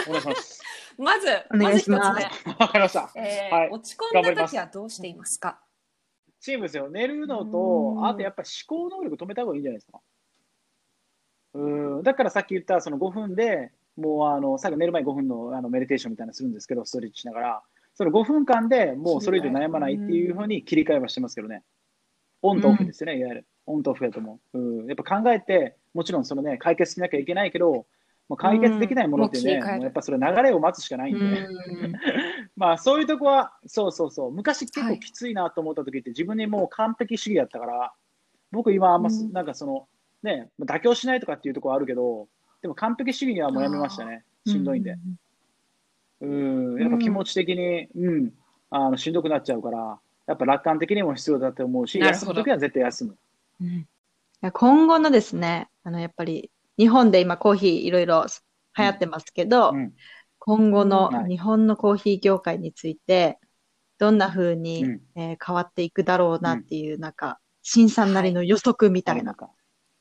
[0.08, 0.62] お願いします。
[0.98, 3.10] まず、お願いしまず1つわかりました。
[3.14, 3.20] 目。
[3.22, 5.60] えーはい落ち込んだ時はどうしていますか？
[6.40, 6.88] チームですよ。
[6.88, 10.00] 寝るのうと、んあとやっぱり思考能力止めた方がいいんじゃないですか。
[11.54, 11.68] う
[12.00, 12.02] ん。
[12.02, 17.62] だからさっき言ったその5分で、もうあの、最後寝る前5分のあのメディテーションみたいなのするんですけど、ストレッチしながら、
[17.94, 21.64] その5分間でもうそれ以上悩まないっていうふうに切り替えはしてますけどね。
[22.42, 23.46] オンとオフですよね、いわゆる。
[23.66, 24.58] オンとオフやと思う。
[24.58, 24.86] うん。
[24.86, 27.86] やっぱ考えて、もちろんそのね、解決しなきゃいけないけど、
[28.28, 31.92] もう解決できないものってね、うんやっぱそれ流れを待つしかないんで、うん
[32.56, 37.92] まあそういうとこは、そうそうそう、昔結はい構きついなと思った時って自分にもう完璧主義やったから、
[38.52, 39.88] 僕今あんま、うんなんかその、
[40.22, 42.28] ね、妥協しないとかっていうとこあるけど、
[42.60, 44.24] でも完璧主義にはもうやめましたね。
[44.46, 44.96] しんどいんで。
[46.20, 48.34] うん、やっぱ気持ち的に、うん、
[48.70, 49.98] あのしんどくなっちゃうから、
[50.28, 53.16] やっぱ楽観的にも必要だと思うし、休む時は絶対休む。
[53.62, 53.88] うん。
[54.52, 58.26] 今後のですね、あの、やっぱり、日本で今コーヒーいろいろ
[58.76, 59.94] 流行ってますけど、うん。
[60.38, 61.30] 今後のはい。
[61.30, 63.38] 日本のコーヒー業界について、
[63.98, 65.00] どんな風に、うん。
[65.16, 69.50] えー変わっていくだろうなっていう、なんか、新さんなりの予測みたいな、か。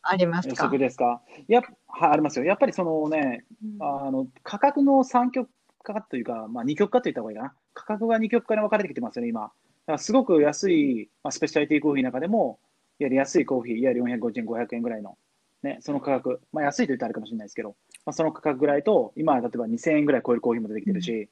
[0.01, 0.55] ありますか？
[0.55, 1.21] 予測ですか？
[1.47, 2.45] やっはい、ありますよ。
[2.45, 3.45] やっぱりそのね、
[3.79, 5.49] あの価格の三極
[5.83, 7.53] 化というか、まあ、二極化と言った方がいいかな。
[7.73, 9.51] 価格が二極化に分かれてきてますよね、今。
[9.93, 12.59] らすごく安い、まあ、スペシャリティコーヒーの中でも、
[12.99, 15.17] いわゆる安いコーヒー、いわゆる450円、500円ぐらいの、
[15.63, 17.75] ね、その価格、まあ、安いと言ったらあれかもしれないですけど、
[18.05, 21.29] まあ、その価格ぐらいと、今は例えば2000円ぐらい超えるコーヒーも出てきてるし、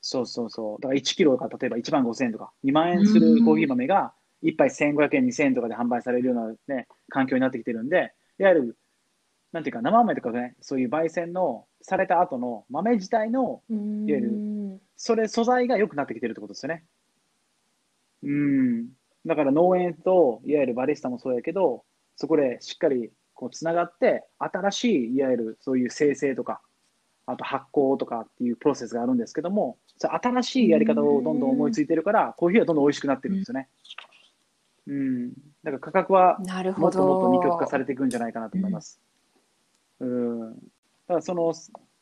[0.00, 0.82] そうそうそう。
[0.82, 4.12] だから1キロが例えば1万5000円とか、2万円するコーヒー豆が
[4.42, 8.76] 1杯1500円、2000円とかで販売されるような、ね、環境になってきてるんで、いわゆる、
[9.52, 14.08] なんていうか、生豆とかね、そういう焙煎のされた後の豆自体の、うん。
[14.08, 16.84] いわゆるそれ、素材が良くなってきてるってことですよね。
[18.22, 18.88] うん。
[19.26, 21.84] だから農園と、いわゆるバリスタもそうやけど、
[22.16, 26.60] そこでしっかりこうつながって、新しい、いわゆるそういう生成とか、
[27.26, 33.68] あと発酵とかっていうプロセスがあるんですけども、それ新しいやり方をどんどん思いついてるから、コーヒーはどんどん美味しくなってるんですよね。
[34.86, 35.30] うん。
[35.30, 37.70] だから価格はなるほもっともっと二極化ど。
[37.70, 39.00] されていくんじゃないかなと思います。
[40.00, 40.54] うん。
[40.54, 40.58] だ
[41.08, 41.52] からその、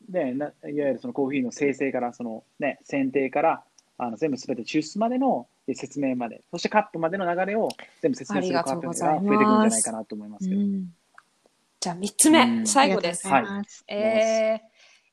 [0.09, 3.65] ね、ないわゆるそのコーヒーの生成から、そのね、選定から、
[3.99, 7.69] あの全部すべて抽出までの説明まで、そしてカップまでの流れを
[8.01, 10.61] 全部説明するカップが増えていくんじゃないかなと思いますけど。
[10.61, 10.89] うん。
[11.81, 12.67] じゃあ3つ目、うん。
[12.67, 13.27] 最後です。
[13.33, 14.71] ありがとうございえー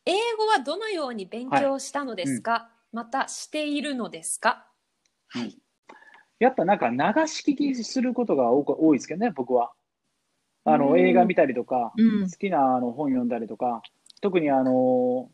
[0.09, 4.65] 英語はどのように勉強したのですか、またしているのですか？
[5.35, 5.53] うん。
[6.39, 6.95] やっぱなんか流
[7.27, 9.73] し聞きすることが多く多いですけどね、僕は。
[10.63, 10.99] あの、うん。
[10.99, 12.29] 映画見たりとか、うん。
[12.29, 13.81] 好きなあの本読んだりとか、
[14.21, 15.29] 特にあの、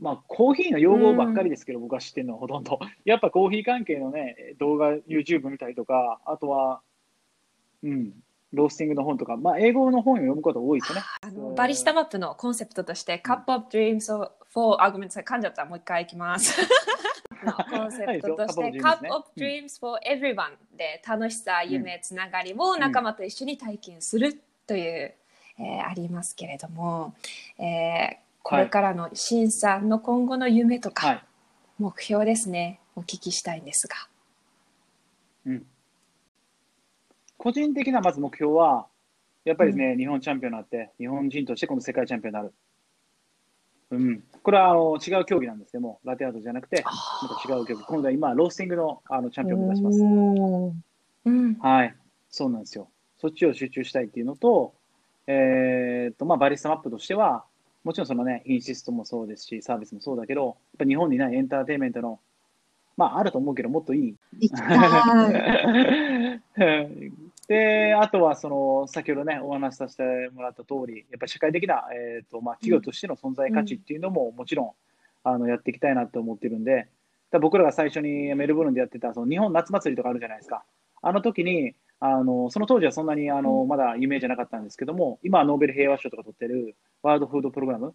[0.00, 2.78] まあ、コーヒーの用語ばっかりですけど、僕は知ってるのはほとんど。
[3.04, 6.80] やっぱコーヒー関係のね、動画、YouTube 見たりとか、あとは、
[7.82, 8.12] うん、
[8.52, 11.02] ロースティングの本とか、まあ、英語の本を読むことが多いですよね。
[11.20, 14.12] あのバリスタマップのコンセプトとして、カップオブドリームス
[14.54, 16.60] for arguments 噛んじゃったもう一回いきます。
[17.44, 25.14] のコンセプトとして、カップオブドリームス for everyone で楽しさ、夢、つながりを仲間と一緒に体験するという、
[25.60, 27.14] えーありますけれども、
[27.58, 31.24] えーこれからの審査の今後の夢とはかい。
[31.78, 33.94] 目標ですね、お聞きしたいんですが。
[35.44, 35.66] うん。
[37.36, 38.86] 個人的なまず目標は、
[39.44, 42.54] やっぱりですね、日本チャンピオンになって、日本人として今度世界チャンピオンになる。
[43.90, 44.24] うん。
[44.42, 46.90] これはあの違う競技なんですけども、ラテアートじゃなくて、ま
[47.28, 47.84] た違う競技。
[47.84, 49.98] 今度は今、ロースティングのあのチャンピオンを目指します。
[51.26, 51.54] うん。
[51.56, 51.94] はい。
[52.30, 52.88] そうなんですよ。
[53.18, 54.72] そっちを集中したいっていうのと、
[55.26, 57.44] えーっと、まあ、バリスタマップとしては、
[57.84, 62.20] もちろんそのね、品質もそうですし、サービスもそうだけど、やっぱ日本にないエンターテインメントの、
[62.96, 64.16] まあ、あると思うけど、もっといい。
[67.48, 70.02] で、あとは、その、先ほどね、お話しさせて
[70.34, 74.72] もらった通り、やっぱり社会的な、えーっと、まあ、企業としての存在価値っていうのも、もちろん、
[75.24, 76.88] あの、やっていきたいなと思ってるんで、
[77.30, 80.64] ら僕らが最初にメルボルンでやってた、その日本夏祭りとかあるじゃないですか。
[81.00, 87.94] あの時に、あの、その当時はそんなに、あの、まだ有名じゃなかったんですけども、今はノーベル平和賞とか取ってるワールドフードプログラム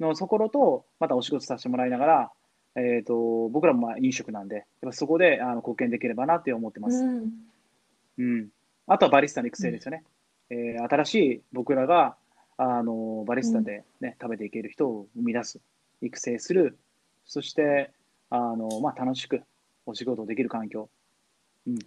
[0.00, 2.32] のところと、またお仕事させてもらいながら、
[2.76, 6.98] えっ、と、僕らもまあ飲食なんで、やっぱそこであの貢献できればなって思ってます。
[6.98, 7.32] うん
[8.18, 8.48] うん。
[8.86, 10.02] あとはバリスタの育成ですよね。
[10.50, 12.16] えー新しい僕らが、
[12.56, 15.60] あの、バリスタでね、食べていける人を生み出す、
[16.02, 16.76] 育成する、
[17.24, 17.92] そして、
[18.30, 19.42] あの、まあ、楽しく
[19.86, 20.88] お仕事できる環境。
[21.66, 21.78] うん。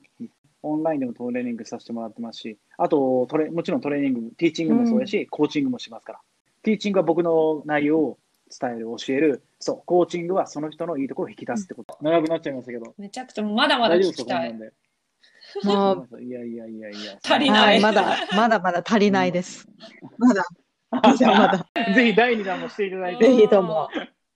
[0.64, 6.20] オンラインでもトレーニングさせてもらってますし、あとトレ、もちろんトレーニング、ティーチングもそうやし、コーチングもしますから。
[6.64, 8.18] ティーチングは僕の内容を
[8.60, 9.44] 伝える、教える。
[9.60, 11.98] そう、コーチングはその人のいいところを引き出すってこと。
[12.02, 12.94] 長くなっちゃいましたけど。
[12.98, 14.72] めちゃくちゃまだまだ大丈夫ですか、聞きたい。
[15.64, 17.18] もう、いやいやいやいや。
[17.24, 19.68] 足りないはい、まだ、まだまだ足りないです。
[20.18, 20.44] まだ、
[20.90, 23.26] まだまだ、 ぜひ第2弾もしていただいて。
[23.26, 23.90] ぜひとも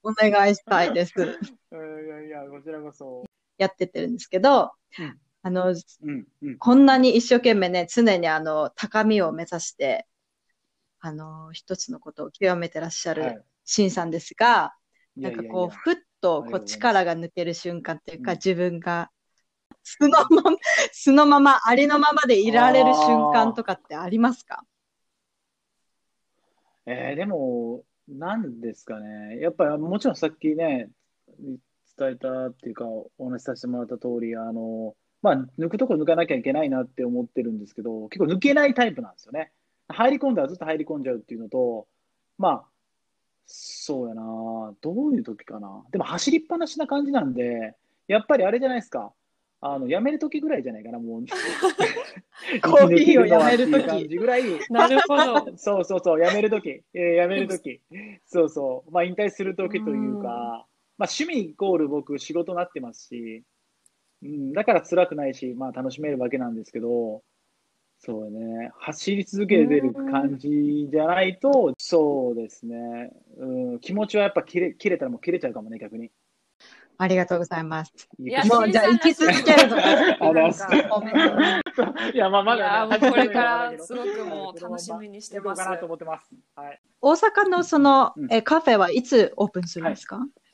[0.04, 1.14] お願いしたいです。
[1.22, 3.24] いやいや、こちらこそ。
[3.58, 6.58] やってってるんですけどうん、あの、うん、うん。
[6.58, 10.08] こんなに一生懸命ね、常にあの、高みを目指して、
[11.00, 13.36] あの、一つのことを極めてらっしゃはい。
[13.36, 14.74] るシンさんですが、
[15.16, 18.38] いやいなんかこう、ふっとこう力が抜ける瞬間というか、うん。
[18.40, 19.12] 自分が
[19.84, 20.58] 素のまま、
[20.92, 24.66] 素のまま、ありのままでいられる瞬間とかってありますか？
[26.88, 29.40] えー、でも、なんですかね。
[29.40, 30.90] やっぱりもちろんさっきね、
[31.38, 34.96] 伝えたっていうか、お話しさせてもらった通り、あの、
[35.26, 39.52] まあ、抜くとこ抜かなきゃいけないなって思ってるんですけど、結構抜けないタイプなんですよね。
[39.88, 41.88] 入り込んだらずっと入り込んじゃうっていうのと、
[42.38, 42.66] まあ、
[43.48, 44.22] そうやな、
[44.82, 45.84] どういう時かな。
[45.92, 47.74] でも走りっぱなしな感じなんで、
[48.08, 49.14] やっぱりあれじゃないですか。
[49.62, 51.26] あの、やめる時ぐらいじゃないかな、もう。
[52.62, 54.44] コーヒーをやめる時ぐらい。
[54.70, 55.54] なるほど。
[55.58, 56.84] そうそうそう、やめる時。
[56.94, 57.82] えー、やめる時。
[58.28, 58.92] そうそう。
[58.92, 60.68] まあ、引退する時というか、
[61.00, 63.44] まあ、趣味イコール僕、仕事になってますし、
[64.26, 67.22] うん、だから辛くないし、まあ、楽しめるわけなんですけど、
[68.00, 73.46] そうね、走り続けてる感じじゃないと、そうですね、う
[73.76, 76.12] ん、気持ちはやっぱ切れ切れたらもう切れちゃうかもね、逆に。
[76.98, 77.92] ありがとうございます。
[78.20, 80.48] いやもうじゃあ生き続けるのが
[82.14, 85.64] いや、まあ、まだ、ね、これからすごくもう楽しみにしてます。
[85.64, 86.34] かなと思ってます。
[86.56, 90.45] はい、大阪のその、えカフェはいつオープンするんですか、はい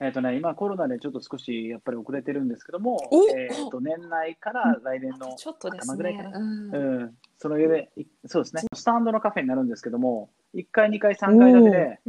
[0.00, 2.98] えっ、ー、とね、今コロナでちょっと少しやっぱり遅れてるんですけども、
[3.36, 6.38] えっ、と年内から来年の頭ぐらいかな。
[6.38, 7.90] うん、うん、その上で、
[8.26, 12.00] そうですね、スタンドのカフェになるんですけども、1階、2階、3階建てで、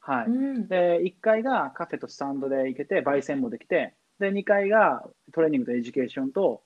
[0.00, 6.62] はい、うん、で、1階がカフェとスタンドで行けて、焙煎もできて、で、2階がトレーニングとエデュケーションと、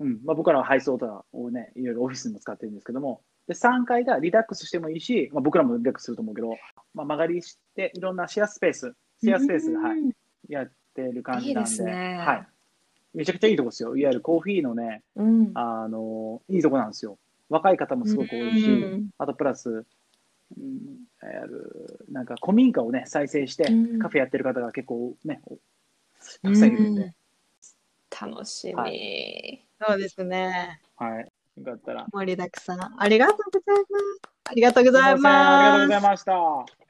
[0.00, 0.20] うん。
[0.24, 6.56] まあ、僕らは配送とかをね、いろいろオフィスにも使ってるんですけども、で、3階がリラックスしてもいいし、まあ、僕らもリラックスすると思うけど、
[6.94, 8.94] まあ、間借りして、いろんなシェアスペース、
[9.24, 10.14] シェアスペースで、はい、
[10.48, 12.46] やってる感じなんで、いいね、はい。
[13.14, 13.96] めちゃくちゃいいとこですよ。
[13.96, 17.18] いわゆるコーヒーのね、うん、あの、いいとこなんですよ。
[17.48, 19.84] 若い方もすごく多いし、うん、あとプラス、
[20.56, 23.64] うん、やるなんか古民家をね、再生して、
[24.00, 25.40] カフェやってる方が結構ね、
[26.42, 27.14] たくさんいるんで。
[28.20, 30.80] 楽しみ、はい、そうですね。
[30.96, 31.32] はい。
[31.56, 32.06] よかったら。
[32.12, 32.80] 盛りだくさん。
[32.96, 34.34] ありがとうございます。
[34.44, 35.26] ありがとうございます。
[35.26, 36.83] ありがとうございました。